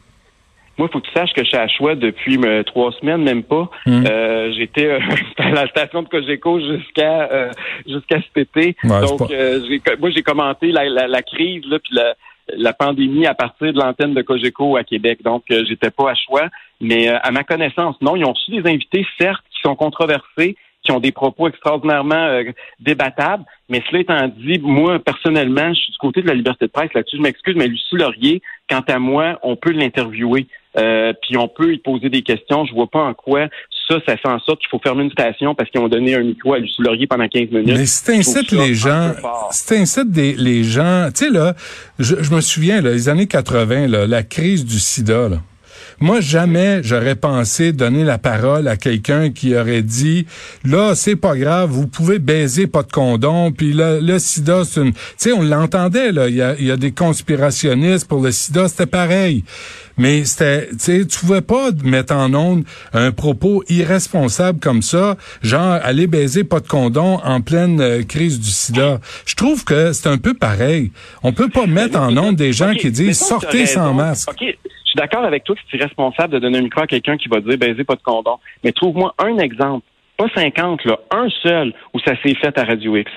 Moi, 0.77 0.87
il 0.89 0.93
faut 0.93 0.99
que 0.99 1.07
tu 1.07 1.13
saches 1.13 1.33
que 1.33 1.43
je 1.43 1.47
suis 1.47 1.57
à 1.57 1.67
choix 1.67 1.95
depuis 1.95 2.37
euh, 2.43 2.63
trois 2.63 2.91
semaines, 2.93 3.23
même 3.23 3.43
pas. 3.43 3.69
Hmm. 3.85 4.03
Euh, 4.07 4.51
J'étais 4.55 4.85
euh, 4.87 4.99
à 5.37 5.49
la 5.51 5.67
station 5.67 6.03
de 6.03 6.07
Cogeco 6.07 6.59
jusqu'à 6.59 7.29
euh, 7.31 7.51
jusqu'à 7.87 8.17
cet 8.21 8.37
été. 8.37 8.75
Ouais, 8.83 9.01
Donc, 9.01 9.19
pas- 9.19 9.33
euh, 9.33 9.59
moi, 9.99 10.09
j'ai 10.11 10.21
commenté 10.23 10.71
la, 10.71 10.85
la, 10.89 11.07
la 11.07 11.21
crise 11.23 11.63
là, 11.67 11.79
puis 11.79 11.93
la, 11.95 12.13
la 12.55 12.73
pandémie 12.73 13.25
à 13.25 13.33
partir 13.33 13.73
de 13.73 13.79
l'antenne 13.79 14.13
de 14.13 14.21
Cogeco 14.21 14.77
à 14.77 14.83
Québec. 14.83 15.19
Donc, 15.23 15.43
euh, 15.51 15.63
j'étais 15.67 15.91
pas 15.91 16.11
à 16.11 16.15
choix. 16.15 16.47
Mais 16.79 17.09
euh, 17.09 17.17
à 17.23 17.31
ma 17.31 17.43
connaissance, 17.43 17.95
non, 18.01 18.15
ils 18.15 18.23
ont 18.23 18.33
reçu 18.33 18.51
des 18.51 18.69
invités, 18.69 19.05
certes, 19.19 19.43
qui 19.49 19.59
sont 19.63 19.75
controversés, 19.75 20.55
qui 20.83 20.91
ont 20.91 20.99
des 20.99 21.11
propos 21.11 21.47
extraordinairement 21.49 22.15
euh, 22.15 22.43
débattables. 22.79 23.43
Mais 23.67 23.81
cela 23.89 23.99
étant 24.01 24.27
dit, 24.37 24.59
moi, 24.61 24.99
personnellement, 24.99 25.69
je 25.73 25.79
suis 25.81 25.91
du 25.91 25.97
côté 25.97 26.21
de 26.21 26.27
la 26.27 26.35
liberté 26.35 26.67
de 26.67 26.71
presse 26.71 26.93
là-dessus. 26.93 27.17
Je 27.17 27.21
m'excuse, 27.21 27.55
mais 27.57 27.67
Lucie 27.67 27.95
Laurier, 27.95 28.41
quant 28.69 28.83
à 28.87 28.99
moi, 28.99 29.39
on 29.43 29.55
peut 29.55 29.71
l'interviewer. 29.71 30.45
Euh, 30.77 31.13
puis 31.21 31.37
on 31.37 31.47
peut 31.47 31.73
y 31.73 31.77
poser 31.77 32.09
des 32.09 32.21
questions. 32.21 32.65
Je 32.65 32.73
vois 32.73 32.87
pas 32.87 33.03
en 33.03 33.13
quoi 33.13 33.47
ça, 33.87 33.95
ça 34.05 34.17
fait 34.17 34.27
en 34.27 34.39
sorte 34.39 34.59
qu'il 34.59 34.69
faut 34.69 34.79
fermer 34.79 35.03
une 35.03 35.11
station 35.11 35.55
parce 35.55 35.69
qu'ils 35.69 35.79
ont 35.79 35.87
donné 35.87 36.15
un 36.15 36.23
micro 36.23 36.53
à 36.53 36.59
Lucie 36.59 36.81
Laurier 36.81 37.07
pendant 37.07 37.27
15 37.27 37.49
minutes. 37.51 37.67
Mais 37.67 37.85
si 37.85 38.03
t'incites 38.03 38.49
Je 38.49 38.55
trouve 38.55 38.59
ça 38.59 38.67
les 38.67 38.73
gens, 38.73 39.11
t'incites 39.67 40.11
des, 40.11 40.33
les 40.33 40.63
gens, 40.63 41.09
tu 41.13 41.25
sais 41.25 41.31
là, 41.31 41.55
je, 41.99 42.15
je 42.21 42.33
me 42.33 42.41
souviens 42.41 42.81
là, 42.81 42.91
les 42.91 43.09
années 43.09 43.27
80, 43.27 43.87
là, 43.87 44.07
la 44.07 44.23
crise 44.23 44.65
du 44.65 44.79
sida, 44.79 45.29
là. 45.29 45.37
Moi, 45.99 46.21
jamais 46.21 46.81
j'aurais 46.83 47.15
pensé 47.15 47.73
donner 47.73 48.03
la 48.03 48.19
parole 48.19 48.67
à 48.67 48.77
quelqu'un 48.77 49.31
qui 49.31 49.55
aurait 49.55 49.81
dit, 49.81 50.27
là, 50.63 50.93
c'est 50.93 51.15
pas 51.15 51.35
grave, 51.35 51.71
vous 51.71 51.87
pouvez 51.87 52.19
baiser, 52.19 52.67
pas 52.67 52.83
de 52.83 52.91
condom, 52.91 53.51
puis 53.51 53.73
là, 53.73 53.99
le 53.99 54.19
sida, 54.19 54.63
c'est 54.63 54.81
une... 54.81 54.93
Tu 54.93 54.99
sais, 55.17 55.31
on 55.33 55.41
l'entendait, 55.41 56.11
là, 56.11 56.29
il 56.29 56.35
y 56.35 56.41
a, 56.43 56.55
il 56.59 56.65
y 56.65 56.71
a 56.71 56.77
des 56.77 56.91
conspirationnistes 56.91 58.07
pour 58.07 58.21
le 58.21 58.31
sida, 58.31 58.67
c'était 58.67 58.85
pareil. 58.85 59.43
Mais 59.97 60.23
c'était, 60.25 60.69
tu 60.69 60.75
sais, 60.77 61.05
tu 61.05 61.19
pouvais 61.19 61.41
pas 61.41 61.71
mettre 61.83 62.13
en 62.13 62.31
onde 62.35 62.63
un 62.93 63.11
propos 63.11 63.63
irresponsable 63.67 64.59
comme 64.59 64.83
ça, 64.83 65.17
genre 65.41 65.79
aller 65.81 66.05
baiser 66.05 66.43
pas 66.43 66.59
de 66.59 66.67
condom 66.67 67.19
en 67.23 67.41
pleine 67.41 67.81
euh, 67.81 68.03
crise 68.03 68.39
du 68.39 68.51
sida. 68.51 68.99
Je 69.25 69.33
trouve 69.33 69.63
que 69.63 69.93
c'est 69.93 70.07
un 70.07 70.19
peu 70.19 70.35
pareil. 70.35 70.91
On 71.23 71.33
peut 71.33 71.49
pas 71.49 71.65
mettre 71.65 71.99
en 71.99 72.15
onde 72.17 72.35
des 72.35 72.53
gens 72.53 72.73
qui 72.73 72.91
disent 72.91 73.17
sortez 73.17 73.65
sans 73.65 73.95
masque. 73.95 74.29
Je 74.87 74.91
suis 74.91 74.97
d'accord 74.97 75.25
avec 75.25 75.43
toi 75.43 75.53
que 75.53 75.61
c'est 75.69 75.77
irresponsable 75.77 76.33
de 76.33 76.39
donner 76.39 76.59
un 76.59 76.61
micro 76.61 76.81
à 76.81 76.87
quelqu'un 76.87 77.17
qui 77.17 77.27
va 77.27 77.41
dire 77.41 77.57
baiser 77.57 77.83
pas 77.83 77.95
de 77.95 78.01
condom. 78.01 78.39
Mais 78.63 78.71
trouve-moi 78.71 79.13
un 79.19 79.37
exemple, 79.37 79.85
pas 80.15 80.29
50, 80.33 80.85
là, 80.85 80.97
un 81.11 81.27
seul 81.43 81.73
où 81.93 81.99
ça 81.99 82.13
s'est 82.23 82.35
fait 82.35 82.57
à 82.57 82.63
Radio 82.63 82.95
X. 82.95 83.11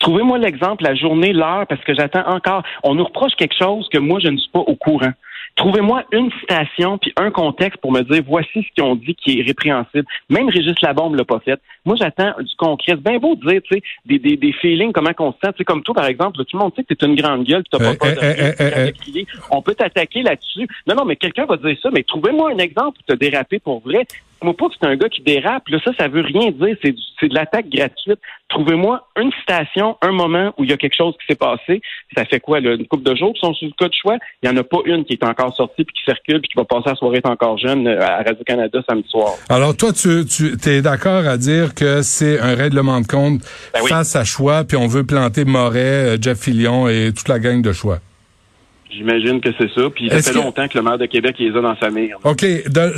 Trouvez-moi 0.00 0.38
l'exemple, 0.38 0.82
la 0.82 0.94
journée, 0.94 1.34
l'heure, 1.34 1.66
parce 1.68 1.82
que 1.82 1.94
j'attends 1.94 2.26
encore. 2.26 2.62
On 2.82 2.94
nous 2.94 3.04
reproche 3.04 3.34
quelque 3.34 3.54
chose 3.56 3.86
que 3.92 3.98
moi, 3.98 4.18
je 4.18 4.28
ne 4.28 4.38
suis 4.38 4.50
pas 4.50 4.60
au 4.60 4.74
courant. 4.76 5.12
Trouvez-moi 5.54 6.04
une 6.12 6.30
citation 6.40 6.98
puis 6.98 7.12
un 7.16 7.30
contexte 7.30 7.80
pour 7.80 7.92
me 7.92 8.00
dire 8.02 8.22
voici 8.26 8.62
ce 8.62 8.74
qu'ils 8.74 8.84
ont 8.84 8.96
dit 8.96 9.14
qui 9.14 9.38
est 9.38 9.42
répréhensible. 9.42 10.06
Même 10.30 10.48
Régis 10.48 10.80
Labombe 10.80 11.14
l'a 11.14 11.24
pas 11.24 11.40
fait. 11.40 11.60
Moi, 11.84 11.96
j'attends 11.96 12.32
du 12.40 12.54
concret. 12.56 12.92
C'est 12.92 13.02
bien 13.02 13.18
beau 13.18 13.34
de 13.34 13.46
dire, 13.46 13.60
tu 13.62 13.74
sais, 13.74 13.82
des, 14.06 14.18
des, 14.18 14.36
des 14.36 14.52
feelings, 14.52 14.92
comment 14.92 15.12
qu'on 15.12 15.32
se 15.32 15.38
sent. 15.44 15.52
Tu 15.52 15.58
sais, 15.58 15.64
comme 15.64 15.82
toi, 15.82 15.94
par 15.94 16.06
exemple, 16.06 16.38
tout 16.38 16.56
le 16.56 16.58
monde 16.58 16.72
sait 16.74 16.84
que 16.84 16.94
t'es 16.94 17.06
une 17.06 17.16
grande 17.16 17.44
gueule, 17.44 17.64
t'as 17.70 17.78
Euh, 17.82 17.94
pas 17.94 18.06
peur 18.06 18.14
de 18.14 18.18
euh, 18.26 18.32
euh, 18.32 18.52
euh, 18.60 18.86
de 18.86 18.90
crier. 18.92 19.26
On 19.50 19.60
peut 19.60 19.74
t'attaquer 19.74 20.22
là-dessus. 20.22 20.66
Non, 20.86 20.94
non, 20.94 21.04
mais 21.04 21.16
quelqu'un 21.16 21.44
va 21.44 21.56
dire 21.56 21.76
ça, 21.82 21.90
mais 21.92 22.02
trouvez-moi 22.02 22.52
un 22.52 22.58
exemple 22.58 22.98
où 23.00 23.02
t'as 23.06 23.16
dérapé 23.16 23.58
pour 23.58 23.80
vrai. 23.80 24.06
Moi 24.42 24.56
pas 24.56 24.68
que 24.68 24.74
c'est 24.80 24.86
un 24.88 24.96
gars 24.96 25.08
qui 25.08 25.20
dérape. 25.22 25.68
Là, 25.68 25.78
ça, 25.84 25.92
ça 25.98 26.08
veut 26.08 26.22
rien 26.22 26.50
dire. 26.50 26.76
C'est, 26.82 26.92
du- 26.92 27.02
c'est 27.20 27.28
de 27.28 27.34
l'attaque 27.34 27.68
gratuite. 27.68 28.18
Trouvez-moi 28.48 29.06
une 29.18 29.30
citation, 29.40 29.96
un 30.02 30.12
moment 30.12 30.52
où 30.58 30.64
il 30.64 30.70
y 30.70 30.72
a 30.72 30.76
quelque 30.76 30.96
chose 30.96 31.14
qui 31.20 31.26
s'est 31.26 31.38
passé. 31.38 31.80
Ça 32.16 32.24
fait 32.24 32.40
quoi, 32.40 32.60
là, 32.60 32.74
une 32.74 32.86
couple 32.86 33.04
de 33.04 33.14
jours 33.16 33.32
qui 33.32 33.40
sont 33.40 33.54
sous 33.54 33.64
le 33.66 33.72
cas 33.78 33.88
de 33.88 33.94
choix? 33.94 34.16
Il 34.42 34.50
n'y 34.50 34.54
en 34.56 34.60
a 34.60 34.64
pas 34.64 34.78
une 34.84 35.04
qui 35.04 35.14
est 35.14 35.24
encore 35.24 35.54
sortie 35.56 35.84
puis 35.84 35.94
qui 35.94 36.02
circule 36.04 36.40
puis 36.40 36.48
qui 36.50 36.56
va 36.56 36.64
passer 36.64 36.90
la 36.90 36.94
soirée 36.96 37.18
est 37.18 37.26
encore 37.26 37.56
jeune 37.58 37.86
euh, 37.86 38.00
à 38.00 38.16
Radio-Canada 38.22 38.80
samedi 38.88 39.08
soir. 39.08 39.32
Alors 39.48 39.76
toi, 39.76 39.92
tu, 39.92 40.24
tu 40.26 40.68
es 40.68 40.82
d'accord 40.82 41.26
à 41.26 41.36
dire 41.38 41.74
que 41.74 42.02
c'est 42.02 42.38
un 42.40 42.54
règlement 42.54 43.00
de 43.00 43.06
compte 43.06 43.40
Ben 43.72 43.80
oui. 43.82 43.88
face 43.88 44.14
à 44.16 44.24
choix, 44.24 44.64
puis 44.64 44.76
on 44.76 44.86
veut 44.86 45.04
planter 45.04 45.44
Moret, 45.44 45.78
euh, 45.78 46.16
Jeff 46.20 46.38
Fillion 46.38 46.88
et 46.88 47.12
toute 47.16 47.28
la 47.28 47.38
gang 47.38 47.62
de 47.62 47.72
choix? 47.72 47.98
J'imagine 48.94 49.40
que 49.40 49.48
c'est 49.58 49.70
ça. 49.74 49.88
Puis 49.94 50.08
ça 50.10 50.20
fait 50.22 50.30
que- 50.32 50.36
longtemps 50.36 50.68
que 50.68 50.76
le 50.76 50.84
maire 50.84 50.98
de 50.98 51.06
Québec 51.06 51.36
les 51.38 51.50
a 51.50 51.60
dans 51.60 51.76
sa 51.78 51.90
mire. 51.90 52.18
OK. 52.24 52.44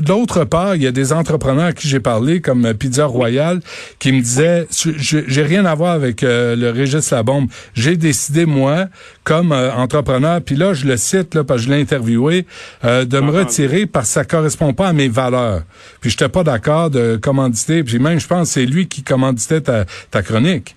D'autre 0.00 0.44
part, 0.44 0.74
il 0.76 0.82
y 0.82 0.86
a 0.86 0.92
des 0.92 1.12
entrepreneurs 1.12 1.66
à 1.66 1.72
qui 1.72 1.88
j'ai 1.88 2.00
parlé, 2.00 2.40
comme 2.40 2.64
euh, 2.66 2.74
Pizza 2.74 3.06
Royal, 3.06 3.60
qui 3.98 4.12
me 4.12 4.20
disaient, 4.20 4.66
j'ai 4.99 5.42
rien 5.42 5.64
à 5.64 5.75
voir 5.75 5.92
avec 5.92 6.23
euh, 6.23 6.56
le 6.56 6.71
registre 6.71 7.14
La 7.14 7.23
Bombe. 7.23 7.49
J'ai 7.75 7.97
décidé, 7.97 8.45
moi, 8.47 8.86
comme 9.23 9.52
euh, 9.52 9.73
entrepreneur, 9.73 10.40
puis 10.40 10.56
là, 10.56 10.75
je 10.75 10.86
le 10.86 10.97
cite, 10.97 11.34
là, 11.34 11.45
parce 11.45 11.60
que 11.62 11.66
je 11.69 11.73
l'ai 11.73 11.80
interviewé, 11.80 12.47
euh, 12.84 13.04
de 13.04 13.21
me 13.21 13.30
retirer 13.30 13.86
parce 13.86 14.08
que 14.08 14.12
ça 14.14 14.25
correspond 14.25 14.73
pas 14.73 14.88
à 14.88 14.92
mes 14.92 15.08
valeurs. 15.08 15.62
Puis 16.00 16.10
j'étais 16.10 16.28
pas 16.28 16.42
d'accord 16.45 16.90
de 16.90 17.16
commanditer, 17.16 17.84
puis 17.84 17.99
même, 17.99 18.19
je 18.19 18.26
pense, 18.26 18.49
que 18.49 18.54
c'est 18.54 18.66
lui 18.66 18.88
qui 18.88 19.02
commanditait 19.02 19.60
ta, 19.60 19.84
ta 20.10 20.23
chronique. 20.23 20.75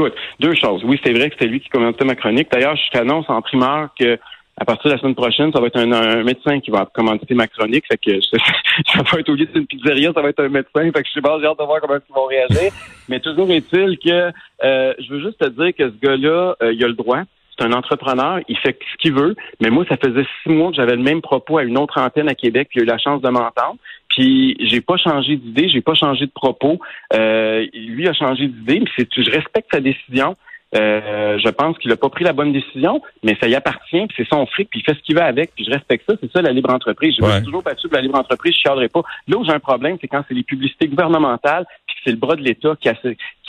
Écoute, 0.00 0.14
deux 0.38 0.54
choses. 0.54 0.82
Oui, 0.82 0.98
c'est 1.04 1.12
vrai 1.12 1.28
que 1.28 1.34
c'était 1.34 1.50
lui 1.50 1.60
qui 1.60 1.68
commentait 1.68 2.06
ma 2.06 2.14
chronique. 2.14 2.48
D'ailleurs, 2.50 2.74
je 2.74 2.90
t'annonce 2.90 3.28
en 3.28 3.42
primeur 3.42 3.90
que 3.98 4.18
à 4.56 4.64
partir 4.64 4.90
de 4.90 4.94
la 4.94 5.00
semaine 5.00 5.14
prochaine, 5.14 5.52
ça 5.52 5.60
va 5.60 5.66
être 5.66 5.78
un, 5.78 5.92
un 5.92 6.22
médecin 6.22 6.58
qui 6.60 6.70
va 6.70 6.88
commenter 6.90 7.34
ma 7.34 7.46
chronique. 7.46 7.84
Fait 7.86 7.98
que 7.98 8.18
ça 8.22 9.02
va 9.12 9.20
être 9.20 9.28
au 9.28 9.34
lieu 9.34 9.44
d'une 9.44 9.66
pizzeria, 9.66 10.10
ça 10.14 10.22
va 10.22 10.30
être 10.30 10.42
un 10.42 10.48
médecin. 10.48 10.90
Fait 10.90 11.02
que 11.02 11.06
je 11.06 11.12
sais 11.12 11.20
pas, 11.20 11.38
j'ai 11.38 11.46
hâte 11.46 11.58
de 11.58 11.64
voir 11.64 11.82
comment 11.82 11.96
ils 11.96 12.14
vont 12.14 12.24
réagir. 12.24 12.72
Mais 13.10 13.20
toujours 13.20 13.50
est-il 13.50 13.98
que 13.98 14.32
euh, 14.64 14.94
je 14.98 15.12
veux 15.12 15.20
juste 15.20 15.38
te 15.38 15.48
dire 15.48 15.74
que 15.76 15.90
ce 15.90 16.06
gars-là, 16.06 16.56
euh, 16.62 16.72
il 16.72 16.82
a 16.82 16.88
le 16.88 16.94
droit. 16.94 17.20
C'est 17.60 17.66
un 17.66 17.72
entrepreneur, 17.72 18.40
il 18.48 18.56
fait 18.56 18.78
ce 18.90 18.96
qu'il 18.98 19.12
veut. 19.12 19.36
Mais 19.60 19.68
moi, 19.68 19.84
ça 19.88 19.96
faisait 20.02 20.24
six 20.42 20.48
mois 20.48 20.70
que 20.70 20.76
j'avais 20.76 20.96
le 20.96 21.02
même 21.02 21.20
propos 21.20 21.58
à 21.58 21.62
une 21.64 21.76
autre 21.76 22.00
antenne 22.00 22.28
à 22.28 22.34
Québec, 22.34 22.68
puis 22.70 22.78
il 22.78 22.82
a 22.82 22.84
eu 22.84 22.88
la 22.88 22.98
chance 22.98 23.20
de 23.20 23.28
m'entendre. 23.28 23.76
Puis 24.08 24.56
j'ai 24.60 24.80
pas 24.80 24.96
changé 24.96 25.36
d'idée, 25.36 25.68
j'ai 25.68 25.82
pas 25.82 25.94
changé 25.94 26.24
de 26.26 26.32
propos. 26.32 26.80
Euh, 27.14 27.66
lui 27.74 28.08
a 28.08 28.12
changé 28.14 28.46
d'idée, 28.48 28.80
mais 28.80 28.90
c'est 28.96 29.08
je 29.14 29.30
respecte 29.30 29.68
sa 29.72 29.80
décision. 29.80 30.36
Euh, 30.76 31.36
je 31.44 31.48
pense 31.50 31.76
qu'il 31.78 31.90
a 31.90 31.96
pas 31.96 32.08
pris 32.10 32.22
la 32.24 32.32
bonne 32.32 32.52
décision, 32.52 33.02
mais 33.24 33.36
ça 33.42 33.48
y 33.48 33.56
appartient, 33.56 34.06
puis 34.06 34.14
c'est 34.16 34.28
son 34.28 34.46
fric, 34.46 34.70
puis 34.70 34.80
il 34.80 34.84
fait 34.84 34.96
ce 34.96 35.02
qu'il 35.02 35.16
veut 35.16 35.22
avec, 35.22 35.50
puis 35.54 35.64
je 35.64 35.70
respecte 35.70 36.08
ça. 36.08 36.16
C'est 36.20 36.30
ça 36.32 36.42
la 36.42 36.52
libre 36.52 36.70
entreprise. 36.72 37.14
Je 37.18 37.22
me 37.24 37.26
Ouais. 37.28 37.34
suis 37.36 37.44
toujours 37.44 37.62
battu 37.64 37.88
pour 37.88 37.96
la 37.96 38.02
libre 38.02 38.16
entreprise, 38.18 38.54
je 38.54 38.60
chialerai 38.60 38.88
pas. 38.88 39.02
Là 39.26 39.36
où 39.36 39.44
j'ai 39.44 39.52
un 39.52 39.58
problème, 39.58 39.96
c'est 40.00 40.06
quand 40.06 40.22
c'est 40.28 40.34
les 40.34 40.44
publicités 40.44 40.86
gouvernementales, 40.86 41.66
puis 41.86 41.96
que 41.96 42.00
c'est 42.04 42.10
le 42.12 42.18
bras 42.18 42.36
de 42.36 42.42
l'État 42.42 42.74
qui 42.80 42.88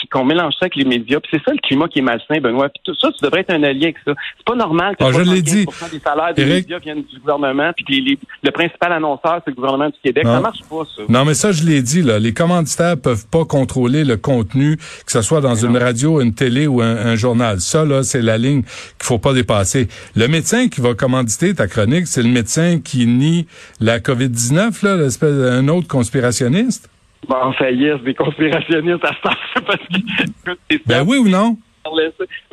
qu'on 0.08 0.26
mélange 0.26 0.54
ça 0.54 0.60
avec 0.66 0.76
les 0.76 0.86
médias. 0.86 1.20
Puis 1.20 1.30
c'est 1.34 1.44
ça 1.44 1.52
le 1.52 1.60
climat 1.60 1.88
qui 1.88 2.00
est 2.00 2.02
malsain, 2.02 2.40
Benoît. 2.40 2.70
Puis 2.70 2.82
tout 2.84 2.96
ça, 2.96 3.10
tu 3.12 3.24
devrais 3.24 3.42
être 3.42 3.52
un 3.52 3.64
allié 3.64 3.86
avec 3.86 3.98
ça. 4.06 4.14
C'est 4.38 4.46
pas 4.46 4.56
normal 4.56 4.96
que 4.96 5.04
Ah, 5.04 5.12
je 5.12 5.22
l'ai 5.22 5.42
dit. 5.42 5.66
75% 5.66 5.92
des 5.92 6.00
salaires 6.00 6.34
des 6.34 6.46
médias 6.46 6.80
viennent 6.80 7.04
du 7.04 7.20
gouvernement, 7.20 7.72
puis 7.76 7.86
que 7.86 7.92
les- 7.92 8.02
les- 8.02 8.20
le 8.44 8.52
principal 8.52 8.94
annonceur, 8.94 9.42
c'est 9.44 9.52
le 9.52 9.56
gouvernement 9.56 9.88
du 9.90 9.96
Québec. 10.04 10.24
Non. 10.26 10.34
Ça 10.36 10.40
marche 10.42 10.62
pas, 10.70 10.84
ça. 10.96 11.02
Non, 11.10 11.26
mais 11.26 11.34
ça, 11.34 11.52
je 11.52 11.64
l'ai 11.64 11.82
dit, 11.82 12.02
là. 12.02 12.20
Les 12.20 12.34
commanditaires 12.34 12.98
peuvent 12.98 13.28
pas 13.28 13.46
contrôler 13.46 14.04
le 14.04 14.18
contenu, 14.18 14.78
que 14.78 15.12
ce 15.12 15.22
soit 15.22 15.42
dans 15.42 15.56
une 15.56 15.78
radio, 15.78 16.22
une 16.22 16.34
télé 16.34 16.68
ou 16.68 16.82
un, 16.82 16.96
un 16.96 17.16
journal. 17.16 17.60
Ça, 17.62 17.86
là, 17.86 18.04
c'est 18.04 18.22
la 18.22 18.38
ligne 18.38 18.62
qu'il 18.64 19.04
faut 19.04 19.20
pas 19.20 19.34
dépasser. 19.34 19.88
Le 20.16 20.28
médecin 20.28 20.68
qui 20.70 20.82
va 20.82 20.94
commanditer 20.94 21.54
ta 21.56 21.68
chronique, 21.68 22.08
c'est 22.08 22.24
le 22.24 22.30
médecin 22.30 22.80
qui 22.84 23.06
nie 23.08 23.48
la 23.80 24.00
COVID-19, 24.00 24.84
là, 24.84 24.96
l'espèce 24.98 25.36
d'un 25.36 25.68
autre 25.68 25.88
conspirationniste. 25.88 26.90
Bon, 27.28 27.36
enfin, 27.44 27.70
yes, 27.70 28.02
des 28.02 28.14
conspirationnistes 28.16 29.06
à 29.06 29.12
ça, 29.24 29.36
parce 29.66 29.78
que, 29.88 30.52
c'est 30.70 30.88
Ben 30.88 30.98
ça. 30.98 31.04
oui 31.04 31.18
ou 31.18 31.30
non? 31.30 31.58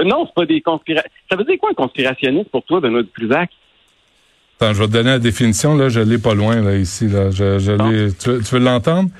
Non, 0.04 0.26
c'est 0.26 0.34
pas 0.34 0.46
des 0.46 0.60
conspirationnistes. 0.60 1.14
Ça 1.30 1.36
veut 1.36 1.44
dire 1.44 1.56
quoi 1.60 1.70
un 1.70 1.74
conspirationniste 1.74 2.50
pour 2.50 2.64
toi, 2.64 2.80
Benoît 2.80 3.02
Dutrisac? 3.02 3.50
Attends, 4.60 4.74
je 4.74 4.80
vais 4.80 4.86
te 4.88 4.92
donner 4.92 5.10
la 5.10 5.18
définition, 5.18 5.76
là. 5.76 5.88
Je 5.88 6.00
l'ai 6.00 6.18
pas 6.18 6.34
loin, 6.34 6.60
là, 6.60 6.76
ici, 6.76 7.06
là. 7.08 7.30
Je, 7.30 7.58
je 7.58 7.72
l'ai- 7.72 8.12
tu, 8.12 8.30
veux- 8.30 8.42
tu 8.42 8.54
veux 8.54 8.60
l'entendre? 8.60 9.10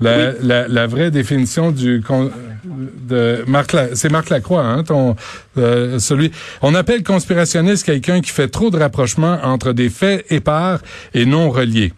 La, 0.00 0.32
la, 0.42 0.66
la 0.66 0.86
vraie 0.88 1.10
définition 1.12 1.70
du 1.70 2.02
con- 2.04 2.30
de 2.64 3.44
Marc 3.46 3.72
La- 3.72 3.94
c'est 3.94 4.10
Marc 4.10 4.28
Lacroix 4.28 4.64
hein 4.64 4.82
ton 4.82 5.14
euh, 5.56 6.00
celui 6.00 6.32
on 6.62 6.74
appelle 6.74 7.04
conspirationniste 7.04 7.86
quelqu'un 7.86 8.20
qui 8.20 8.30
fait 8.30 8.48
trop 8.48 8.70
de 8.70 8.76
rapprochements 8.76 9.38
entre 9.44 9.72
des 9.72 9.90
faits 9.90 10.26
épars 10.32 10.80
et 11.14 11.26
non 11.26 11.48
reliés. 11.48 11.92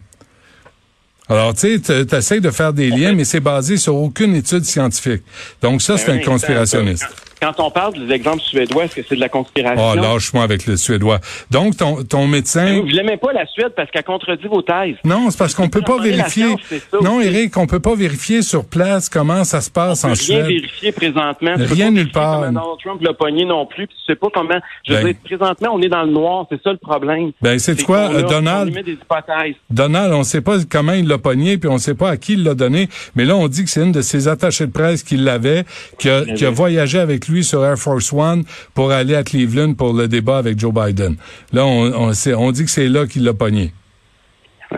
Alors 1.29 1.53
tu 1.53 1.79
sais 1.83 2.05
tu 2.05 2.15
essaies 2.15 2.39
de 2.39 2.51
faire 2.51 2.73
des 2.73 2.89
liens 2.89 3.13
mais 3.13 3.25
c'est 3.25 3.39
basé 3.39 3.77
sur 3.77 3.95
aucune 3.95 4.35
étude 4.35 4.63
scientifique. 4.63 5.23
Donc 5.61 5.81
ça 5.81 5.97
c'est 5.97 6.07
Ben 6.07 6.15
un 6.15 6.17
oui, 6.19 6.23
conspirationniste. 6.23 7.05
Quand, 7.41 7.59
on 7.59 7.69
parle 7.71 7.93
des 7.93 8.13
exemples 8.13 8.41
suédois, 8.41 8.85
est-ce 8.85 8.95
que 8.95 9.01
c'est 9.07 9.15
de 9.15 9.19
la 9.21 9.29
conspiration? 9.29 9.83
Oh 9.93 9.95
lâche-moi 9.95 10.43
avec 10.43 10.65
le 10.65 10.77
suédois. 10.77 11.19
Donc 11.51 11.77
ton 11.77 12.03
ton 12.03 12.27
médecin 12.27 12.81
Vous 12.81 12.87
l'aimez 12.87 13.17
pas, 13.17 13.31
la 13.33 13.45
Suède, 13.45 13.73
parce 13.75 13.89
qu'elle 13.91 14.03
contredit 14.03 14.47
vos 14.47 14.61
thèses. 14.61 14.95
Non, 15.03 15.29
c'est 15.29 15.37
parce 15.37 15.53
qu'on 15.53 15.69
peut 15.69 15.81
pas 15.81 15.99
vérifier. 16.01 16.45
science, 16.47 16.61
c'est 16.67 16.79
ça 16.79 16.97
Non. 17.01 17.21
Eric, 17.21 17.55
on 17.57 17.67
peut 17.67 17.79
pas 17.79 17.95
vérifier 17.95 18.41
sur 18.41 18.65
place 18.65 19.09
comment 19.09 19.43
ça 19.43 19.61
se 19.61 19.69
passe 19.69 20.03
On 20.03 20.07
en 20.07 20.11
peut 20.11 20.17
rien 20.19 20.25
Suède. 20.43 20.45
vérifier 20.47 20.91
présentement. 20.91 21.53
Rien 21.57 21.91
nulle 21.91 22.11
part. 22.11 22.41
Donald 22.41 22.65
Trump 22.83 23.01
l'a 23.01 23.13
pogné 23.13 23.45
non 23.45 23.65
plus. 23.65 23.87
Puis 23.87 23.95
sais 24.05 24.15
pas 24.15 24.27
comment. 24.33 24.59
Je 24.87 24.93
veux 24.93 24.99
Ben. 24.99 25.05
dire, 25.07 25.15
présentement, 25.23 25.69
on 25.73 25.81
est 25.81 25.89
dans 25.89 26.03
le 26.03 26.11
noir. 26.11 26.45
C'est 26.49 26.61
ça 26.63 26.71
le 26.71 26.77
problème. 26.77 27.31
Ben, 27.41 27.59
c'est 27.59 27.81
quoi, 27.83 28.09
euh, 28.13 28.23
Donald? 28.23 28.73
On 28.77 28.81
des 28.81 28.93
hypothèses. 28.93 29.55
Donald, 29.69 30.13
on 30.13 30.23
sait 30.23 30.41
pas 30.41 30.57
comment 30.69 30.93
il 30.93 31.07
l'a 31.07 31.17
pogné, 31.17 31.57
puis 31.57 31.69
on 31.69 31.77
sait 31.77 31.95
pas 31.95 32.09
à 32.11 32.17
qui 32.17 32.33
il 32.33 32.43
l'a 32.43 32.53
donné. 32.55 32.89
Mais 33.15 33.25
là, 33.25 33.35
on 33.35 33.47
dit 33.47 33.63
que 33.63 33.69
c'est 33.69 33.83
une 33.83 33.91
de 33.91 34.01
ses 34.01 34.27
attachés 34.27 34.65
de 34.65 34.71
presse 34.71 35.03
qui 35.03 35.17
l'avait, 35.17 35.65
qui 35.99 36.09
a, 36.09 36.23
qui 36.25 36.45
a 36.45 36.49
voyagé 36.49 36.99
avec 36.99 37.26
lui 37.29 37.43
sur 37.43 37.63
Air 37.65 37.77
Force 37.77 38.11
One 38.13 38.43
pour 38.73 38.91
aller 38.91 39.15
à 39.15 39.23
Cleveland 39.23 39.73
pour 39.73 39.93
le 39.93 40.07
débat 40.07 40.37
avec 40.37 40.59
Joe 40.59 40.73
Biden. 40.73 41.15
Là, 41.53 41.65
on, 41.65 41.91
on, 41.93 42.13
sait- 42.13 42.33
on 42.33 42.51
dit 42.51 42.65
que 42.65 42.71
c'est 42.71 42.87
là 42.89 43.05
qu'il 43.07 43.23
l'a 43.23 43.33
pogné. 43.33 43.73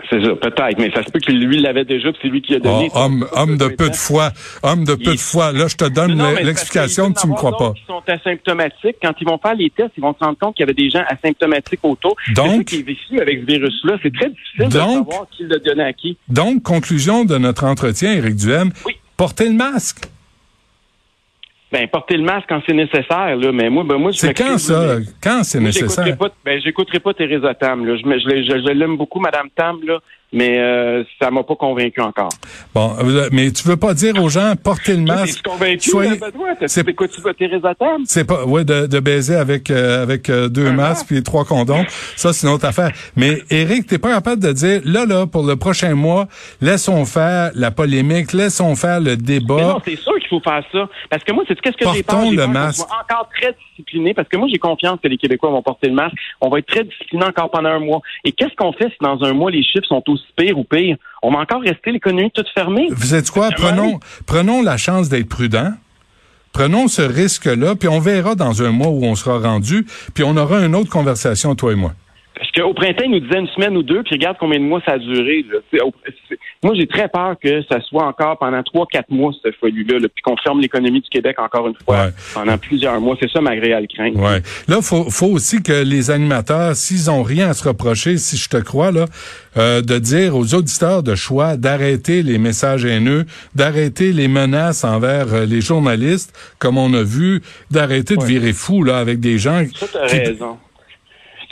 C'est 0.08 0.22
ça, 0.24 0.30
peut-être, 0.36 0.78
mais 0.78 0.88
ça 0.92 1.02
se 1.02 1.10
peut 1.10 1.18
que 1.18 1.32
lui 1.32 1.60
l'avait 1.60 1.84
déjà, 1.84 2.10
c'est 2.22 2.28
lui 2.28 2.40
qui 2.42 2.54
a 2.54 2.58
Oh, 2.58 2.60
donné. 2.60 2.90
homme, 2.94 3.26
homme 3.32 3.56
de 3.56 3.66
peu 3.66 3.90
de 3.90 3.96
foi, 3.96 4.30
homme 4.62 4.84
de 4.84 4.94
peu 4.94 5.14
de 5.14 5.18
foi. 5.18 5.50
Là, 5.50 5.66
je 5.66 5.74
te 5.74 5.84
donne 5.84 6.16
l'explication, 6.44 7.06
tu 7.12 7.26
me 7.26 7.32
qu'il 7.32 7.34
crois 7.34 7.56
pas. 7.58 7.72
Qui 7.72 7.82
sont 7.88 8.00
asymptomatiques. 8.06 8.96
Quand 9.02 9.12
ils 9.20 9.26
vont 9.26 9.38
faire 9.38 9.56
les 9.56 9.68
tests, 9.70 9.90
ils 9.96 10.00
vont 10.00 10.14
se 10.16 10.24
rendre 10.24 10.38
compte 10.38 10.54
qu'il 10.54 10.62
y 10.62 10.68
avait 10.70 10.74
des 10.74 10.90
gens 10.90 11.02
asymptomatiques 11.08 11.80
autour. 11.82 12.14
Donc- 12.36 12.66
qui 12.66 12.76
est 12.76 12.82
vécu 12.82 13.20
avec 13.20 13.40
ce 13.40 13.46
virus-là. 13.46 13.96
C'est 14.00 14.14
très 14.14 14.28
difficile 14.30 14.66
de 14.68 14.70
savoir 14.70 15.26
qui 15.36 15.42
l'a 15.48 15.58
donné 15.58 15.82
à 15.82 15.92
qui. 15.92 16.16
Donc, 16.28 16.62
conclusion 16.62 17.24
de 17.24 17.36
notre 17.38 17.64
entretien, 17.64 18.12
Éric 18.12 18.36
Duhem, 18.36 18.70
Oui. 18.86 18.92
portez 19.16 19.48
le 19.48 19.54
masque. 19.54 20.04
Ben, 21.72 21.86
porter 21.86 22.16
le 22.16 22.24
masque 22.24 22.46
quand 22.48 22.60
c'est 22.66 22.74
nécessaire, 22.74 23.36
là. 23.36 23.52
Mais 23.52 23.70
moi, 23.70 23.84
ben, 23.84 23.96
moi, 23.96 24.10
je 24.10 24.18
C'est 24.18 24.34
quand 24.34 24.58
ça? 24.58 24.96
Quand 25.22 25.44
c'est 25.44 25.58
j'écouterai 25.60 25.86
nécessaire? 25.86 26.18
Pas, 26.18 26.28
ben, 26.44 26.60
j'écouterai 26.60 26.98
pas 26.98 27.14
Teresa 27.14 27.54
Tam. 27.54 27.86
Là. 27.86 27.96
Je- 27.96 28.02
je 28.02 28.72
l'aime 28.72 28.96
beaucoup, 28.96 29.20
Madame 29.20 29.48
Tam, 29.54 29.78
là, 29.86 30.00
mais 30.32 30.58
euh, 30.58 31.02
ça 31.20 31.30
m'a 31.30 31.42
pas 31.42 31.56
convaincu 31.56 32.00
encore. 32.00 32.30
Bon, 32.74 32.94
mais 33.32 33.50
tu 33.50 33.66
veux 33.66 33.76
pas 33.76 33.94
dire 33.94 34.14
aux 34.22 34.28
gens, 34.28 34.54
portez 34.62 34.94
le 34.96 35.02
masque. 35.02 35.26
t'es-tu 35.42 35.42
convaincu, 35.42 35.90
Soyez- 35.90 36.20
c'est- 36.66 36.84
T'écoutes-tu 36.84 37.20
pas 37.20 37.34
Teresa 37.34 37.74
Tam? 37.74 38.02
C'est 38.06 38.24
pas, 38.24 38.44
ouais, 38.44 38.64
de, 38.64 38.86
de 38.86 39.00
baiser 39.00 39.34
avec 39.36 39.70
euh, 39.70 40.02
avec 40.02 40.28
euh, 40.30 40.48
deux 40.48 40.70
masques 40.72 41.06
puis 41.08 41.22
trois 41.22 41.44
condoms, 41.44 41.84
ça 42.16 42.32
c'est 42.32 42.46
une 42.46 42.52
autre 42.52 42.66
affaire. 42.66 42.90
Mais 43.16 43.42
Eric, 43.50 43.86
t'es 43.86 43.98
pas 43.98 44.12
capable 44.14 44.42
de 44.42 44.52
dire 44.52 44.80
là 44.84 45.04
là 45.06 45.26
pour 45.26 45.42
le 45.44 45.56
prochain 45.56 45.94
mois, 45.94 46.26
laissons 46.60 47.04
faire 47.04 47.50
la 47.54 47.70
polémique, 47.70 48.32
laissons 48.32 48.74
faire 48.76 49.00
le 49.00 49.10
Mais 49.10 49.16
débat. 49.16 49.60
non, 49.62 49.80
c'est 49.84 49.96
sûr 49.96 50.14
qu'il 50.18 50.28
faut 50.28 50.40
faire 50.40 50.62
ça. 50.72 50.88
Parce 51.08 51.24
que 51.24 51.32
moi, 51.32 51.44
c'est 51.48 51.60
qu'est-ce 51.60 51.76
que 51.76 51.84
j'ai 51.94 52.02
peur? 52.02 52.30
Le 52.30 52.46
masque. 52.46 52.80
encore 52.82 53.28
très 53.36 53.54
discipliné 53.80 54.14
parce 54.14 54.28
que 54.28 54.36
moi, 54.36 54.48
j'ai 54.50 54.58
confiance 54.58 54.98
que 55.02 55.08
les 55.08 55.16
Québécois 55.16 55.50
vont 55.50 55.62
porter 55.62 55.88
le 55.88 55.94
masque. 55.94 56.16
On 56.40 56.48
va 56.48 56.58
être 56.58 56.66
très 56.66 56.84
discipliné 56.84 57.24
encore 57.24 57.50
pendant 57.50 57.70
un 57.70 57.80
mois. 57.80 58.00
Et 58.24 58.32
qu'est-ce 58.32 58.54
qu'on 58.56 58.72
fait 58.72 58.88
si 58.88 58.96
dans 59.00 59.22
un 59.24 59.32
mois, 59.32 59.50
les 59.50 59.62
chiffres 59.62 59.86
sont 59.86 60.02
aussi 60.08 60.24
pires 60.36 60.58
ou 60.58 60.64
pires? 60.64 60.96
On 61.22 61.32
va 61.32 61.40
encore 61.40 61.62
rester 61.62 61.92
l'économie 61.92 62.30
toute 62.30 62.48
fermée. 62.48 62.88
Vous 62.90 63.14
êtes 63.14 63.30
quoi? 63.30 63.50
Prenons 63.50 64.00
prenons 64.26 64.62
la 64.62 64.76
chance 64.76 65.08
d'être 65.08 65.28
prudents. 65.28 65.72
Prenons 66.52 66.88
ce 66.88 67.02
risque-là, 67.02 67.76
puis 67.76 67.88
on 67.88 68.00
verra 68.00 68.34
dans 68.34 68.62
un 68.62 68.70
mois 68.70 68.88
où 68.88 69.04
on 69.04 69.14
sera 69.14 69.38
rendu, 69.38 69.86
puis 70.14 70.24
on 70.24 70.36
aura 70.36 70.64
une 70.64 70.74
autre 70.74 70.90
conversation, 70.90 71.54
toi 71.54 71.72
et 71.72 71.76
moi. 71.76 71.92
Parce 72.40 72.52
qu'au 72.52 72.72
printemps, 72.72 73.04
ils 73.04 73.10
nous 73.10 73.20
disaient 73.20 73.38
une 73.40 73.48
semaine 73.48 73.76
ou 73.76 73.82
deux, 73.82 74.02
puis 74.02 74.14
regarde 74.14 74.38
combien 74.40 74.58
de 74.58 74.64
mois 74.64 74.80
ça 74.86 74.92
a 74.92 74.98
duré. 74.98 75.44
là. 75.52 75.58
Moi, 76.62 76.74
j'ai 76.74 76.86
très 76.86 77.06
peur 77.08 77.36
que 77.42 77.62
ça 77.70 77.80
soit 77.82 78.06
encore 78.06 78.38
pendant 78.38 78.62
trois, 78.62 78.86
quatre 78.90 79.10
mois, 79.10 79.30
cette 79.42 79.56
folie-là, 79.56 79.98
là, 79.98 80.08
puis 80.08 80.22
qu'on 80.22 80.36
ferme 80.38 80.58
l'économie 80.60 81.02
du 81.02 81.08
Québec 81.10 81.36
encore 81.38 81.68
une 81.68 81.74
fois 81.84 82.04
Ouais. 82.06 82.10
pendant 82.32 82.56
plusieurs 82.56 82.98
mois. 82.98 83.14
C'est 83.20 83.30
ça 83.30 83.42
ma 83.42 83.50
réelle 83.50 83.86
crainte. 83.94 84.14
Ouais. 84.14 84.40
Là, 84.68 84.80
faut, 84.80 85.10
faut 85.10 85.26
aussi 85.26 85.62
que 85.62 85.84
les 85.84 86.10
animateurs, 86.10 86.76
s'ils 86.76 87.10
ont 87.10 87.22
rien 87.22 87.48
à 87.50 87.52
se 87.52 87.68
reprocher, 87.68 88.16
si 88.16 88.38
je 88.38 88.48
te 88.48 88.56
crois, 88.56 88.90
là, 88.90 89.04
euh, 89.58 89.82
de 89.82 89.98
dire 89.98 90.34
aux 90.34 90.54
auditeurs 90.54 91.02
de 91.02 91.14
choix 91.14 91.56
d'arrêter 91.58 92.22
les 92.22 92.38
messages 92.38 92.86
haineux, 92.86 93.26
d'arrêter 93.54 94.12
les 94.14 94.28
menaces 94.28 94.82
envers 94.84 95.34
euh, 95.34 95.44
les 95.44 95.60
journalistes, 95.60 96.32
comme 96.58 96.78
on 96.78 96.94
a 96.94 97.02
vu, 97.02 97.42
d'arrêter 97.70 98.16
de 98.16 98.24
virer 98.24 98.52
fou 98.54 98.82
là 98.82 98.98
avec 98.98 99.20
des 99.20 99.36
gens 99.38 99.62
Ça, 99.74 99.86
t'as 99.92 100.06
qui- 100.06 100.16
raison. 100.16 100.56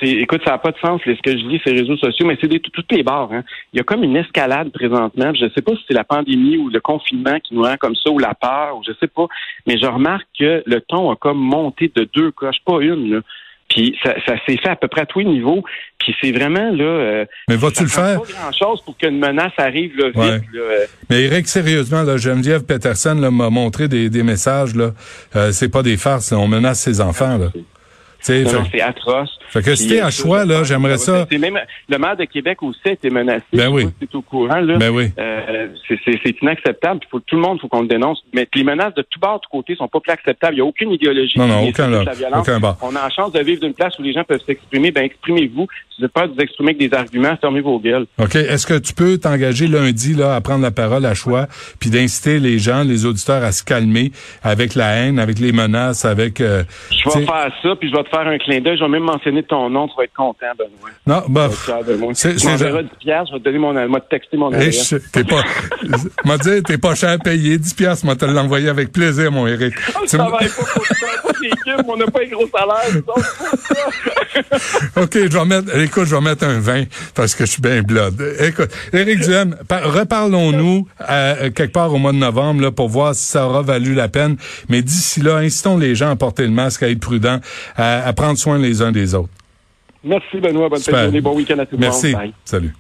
Écoute, 0.03 0.43
ça 0.45 0.53
n'a 0.53 0.59
pas 0.59 0.71
de 0.71 0.79
sens, 0.79 1.01
là, 1.07 1.15
ce 1.17 1.23
que 1.23 1.33
je 1.37 1.45
lis 1.47 1.61
ces 1.65 1.73
réseaux 1.73 1.97
sociaux, 1.97 2.27
mais 2.27 2.37
c'est 2.41 2.47
des- 2.49 2.61
toutes 2.61 2.91
les 2.93 3.03
barres. 3.03 3.31
Hein. 3.33 3.43
Il 3.73 3.79
y 3.79 3.81
a 3.81 3.83
comme 3.85 4.05
une 4.05 4.17
escalade 4.17 4.71
présentement. 4.73 5.33
Je 5.35 5.45
ne 5.47 5.51
sais 5.51 5.63
pas 5.63 5.73
si 5.73 5.83
c'est 5.89 5.95
la 5.95 6.05
pandémie 6.05 6.57
ou 6.57 6.69
le 6.69 6.81
confinement 6.81 7.39
qui 7.41 7.55
nous 7.55 7.63
rend 7.63 7.77
comme 7.79 7.97
ça, 7.97 8.11
ou 8.11 8.19
la 8.19 8.35
peur, 8.35 8.77
ou 8.79 8.83
je 8.87 8.93
sais 9.01 9.09
pas. 9.09 9.27
Mais 9.67 9.77
je 9.79 9.87
remarque 9.87 10.27
que 10.39 10.63
le 10.65 10.81
ton 10.81 11.11
a 11.11 11.17
comme 11.17 11.39
monté 11.39 11.91
de 11.95 12.09
deux 12.15 12.31
coches, 12.31 12.59
pas 12.65 12.81
une. 12.81 13.15
Là. 13.15 13.21
Puis 13.69 13.99
ça, 14.03 14.15
ça 14.27 14.35
s'est 14.47 14.57
fait 14.57 14.71
à 14.71 14.77
peu 14.77 14.89
près 14.89 15.03
à 15.03 15.07
tous 15.07 15.19
les 15.19 15.27
niveaux. 15.27 15.63
Puis 15.99 16.15
c'est 16.23 16.33
vraiment 16.33 16.71
là. 16.71 16.85
euh, 16.85 17.25
Mais 17.51 17.57
vas-tu 17.57 17.83
le 17.83 17.89
faire? 17.91 18.23
Pas 18.23 18.29
grand 18.33 18.53
chose 18.53 18.81
pour 18.83 18.97
qu'une 18.97 19.19
menace 19.19 19.53
arrive 19.59 19.95
là, 19.99 20.07
vite. 20.07 20.17
Ouais. 20.17 20.31
là. 20.31 20.61
Euh, 20.61 20.87
Mais 21.11 21.23
Eric, 21.25 21.47
sérieusement, 21.49 22.03
là, 22.03 22.17
Geneviève 22.17 22.65
Peterson 22.65 23.15
là, 23.21 23.31
m'a 23.31 23.51
montré 23.51 23.87
des, 23.89 24.09
des 24.09 24.23
messages. 24.23 24.75
là. 24.75 24.93
Euh, 25.37 25.53
c'est 25.53 25.69
pas 25.71 25.83
des 25.83 25.99
farces. 25.99 26.31
là. 26.33 26.39
On 26.39 26.49
menace 26.49 26.81
ses 26.81 27.03
enfants. 27.03 27.37
Là. 27.37 27.49
C'est 28.21 28.81
atroce. 28.81 29.31
Fait 29.49 29.63
que 29.63 29.75
si 29.75 29.99
euh, 30.01 30.11
choix, 30.11 30.45
là, 30.45 30.63
j'aimerais 30.65 30.99
ça- 30.99 31.27
C'est 31.31 31.39
même 31.39 31.59
le 31.89 31.99
maire 31.99 32.17
de 32.17 32.25
Québec 32.25 32.63
aussi 32.63 32.81
a 32.87 32.91
été 32.93 33.11
menacé. 33.11 33.45
Ben 33.53 33.69
oui. 33.69 33.89
t'es 34.01 34.07
au 34.15 34.23
courant 34.23 34.61
là. 34.61 34.77
Ben 34.77 34.91
oui. 34.91 35.11
Euh, 35.19 35.69
c'est- 35.87 35.99
c'est 36.05 36.19
c'est 36.25 36.35
inacceptable. 36.43 37.01
Faut 37.11 37.21
tout 37.21 37.37
le 37.37 37.43
monde, 37.43 37.61
faut 37.61 37.69
qu'on 37.69 37.83
le 37.83 37.89
dénonce. 37.89 38.23
Mais 38.35 38.47
les 38.55 38.65
menaces 38.65 38.95
de 38.95 39.03
tout 39.03 39.21
bord, 39.21 39.37
de 39.37 39.41
tout 39.43 39.51
côté, 39.51 39.75
sont 39.77 39.89
pas 39.89 40.01
plus 40.01 40.13
acceptables. 40.13 40.55
Il 40.55 40.57
n'y 40.57 40.63
a 40.63 40.65
aucune 40.67 40.91
idéologie. 40.93 41.39
Non, 41.39 41.47
non, 41.47 41.67
aucun, 41.69 41.89
là. 41.89 42.05
Aucun 42.37 42.61
bord. 42.61 42.77
On 42.83 42.91
a 42.97 43.03
la 43.05 43.11
chance 43.11 43.33
de 43.33 43.41
vivre 43.41 43.61
d'une 43.61 43.75
place 43.75 43.99
où 43.99 44.03
les 44.03 44.13
gens 44.13 44.25
peuvent 44.25 44.43
s'exprimer. 44.45 44.91
Ben 44.91 45.05
exprimez-vous. 45.05 45.67
Si 45.91 45.97
vous 46.01 46.03
n'êtes 46.05 46.13
pas 46.13 46.27
de 46.27 46.33
vous 46.35 46.41
exprimer 46.41 46.71
avec 46.77 46.91
des 46.91 46.95
arguments, 46.97 47.37
fermez 47.41 47.61
vos 47.61 47.79
gueules. 47.79 48.07
OK. 48.19 48.35
Est-ce 48.37 48.67
que 48.67 48.79
tu 48.79 48.93
peux 48.95 49.19
t'engager 49.19 49.67
lundi 49.67 50.15
là 50.15 50.35
à 50.35 50.41
prendre 50.41 50.63
la 50.63 50.71
parole 50.71 51.05
à 51.07 51.15
choix, 51.15 51.47
puis 51.81 51.91
d'inciter 51.91 52.39
les 52.39 52.59
gens, 52.59 52.83
les 52.85 53.05
auditeurs 53.07 53.43
à 53.43 53.53
se 53.53 53.65
calmer 53.65 54.13
avec 54.43 54.75
la 54.75 54.91
haine, 54.97 55.19
avec 55.19 55.39
les 55.39 55.53
menaces, 55.53 56.05
avec. 56.05 56.41
euh, 56.41 56.63
Je 56.91 57.19
vais 57.19 57.25
faire 57.27 57.53
ça, 57.63 57.75
puis 57.77 57.89
je 57.91 57.97
vais 57.97 58.03
te 58.09 58.17
faire 58.17 58.27
un 58.27 58.39
clin 58.39 58.61
d'œil. 58.61 58.77
Je 58.79 58.83
vais 58.85 58.89
même 58.91 59.03
mentionner 59.05 59.43
ton 59.43 59.69
nom. 59.71 59.87
Tu 59.89 59.95
vas 59.97 60.05
être 60.05 60.15
content, 60.15 60.47
Benoît. 60.59 60.91
Non, 61.07 61.23
bah. 61.29 61.49
C'est- 62.15 62.33
Tu 62.35 62.39
c'est- 62.41 62.49
m'enverras 62.49 62.83
10 62.83 62.89
piastres, 63.01 63.29
je 63.31 63.33
vais 63.35 63.39
te 63.41 63.45
donner 63.45 63.59
mon, 63.59 63.89
moi 63.89 64.01
te 64.01 64.09
texter 64.09 64.37
mon 64.37 64.49
adresse. 64.53 64.93
Riche, 64.93 65.03
t'es 65.13 65.25
pas, 65.25 65.43
m'a 66.25 66.39
dit, 66.39 66.63
t'es 66.65 66.79
pas 66.79 66.95
cher 66.95 67.11
à 67.11 67.19
payer, 67.19 67.59
10 67.59 67.75
piastres, 67.75 68.05
moi 68.05 68.17
te 68.17 68.25
l'envoyer 68.25 68.69
avec 68.69 68.93
plaisir, 68.93 69.31
mon 69.33 69.47
Eric. 69.47 69.75
Ne 69.77 70.03
me- 70.03 70.07
travaille 70.07 70.49
pas 70.49 70.55
pour 70.75 70.87
ça, 70.87 71.07
on 71.87 71.97
n'a 71.97 72.07
pas 72.07 72.21
un 72.21 72.29
gros 72.29 72.49
salaire. 72.49 73.03
OK, 74.97 75.13
je 75.15 75.39
vais 75.39 75.45
mettre, 75.45 75.77
écoute, 75.79 76.05
je 76.07 76.15
vais 76.15 76.21
mettre 76.21 76.45
un 76.45 76.59
20 76.61 76.85
parce 77.15 77.35
que 77.35 77.45
je 77.47 77.53
suis 77.53 77.63
bien 77.63 77.83
blood. 77.83 78.21
Écoute, 78.41 78.71
Éric 78.93 79.21
Duhem, 79.21 79.57
par- 79.69 79.93
reparlons-nous 79.93 80.87
euh, 81.09 81.51
quelque 81.51 81.73
part 81.73 81.93
au 81.93 81.99
mois 81.99 82.13
de 82.13 82.19
novembre 82.19 82.63
là, 82.63 82.71
pour 82.71 82.89
voir 82.89 83.15
si 83.15 83.27
ça 83.27 83.47
aura 83.47 83.63
valu 83.63 83.95
la 83.95 84.09
peine. 84.09 84.37
Mais 84.69 84.83
d'ici 84.83 85.21
là, 85.21 85.37
incitons 85.37 85.77
les 85.79 85.95
gens 85.95 86.11
à 86.11 86.17
porter 86.17 86.43
le 86.45 86.51
masque, 86.51 86.83
à 86.83 86.89
être 86.89 87.01
prudents, 87.01 87.41
à, 87.77 87.98
à 88.05 88.13
prendre 88.13 88.39
soin 88.39 88.59
les 88.59 88.83
uns 88.83 88.93
des 88.93 89.15
autres. 89.15 89.31
Merci 90.05 90.39
Benoît, 90.39 90.69
bonne 90.69 90.81
fin 90.81 90.93
de 90.93 91.03
journée, 91.05 91.21
bon 91.21 91.35
week-end 91.35 91.59
à 91.59 91.67
tout 91.67 91.77
le 91.77 91.85
monde. 91.85 91.95
Merci. 92.03 92.15
Salut. 92.45 92.73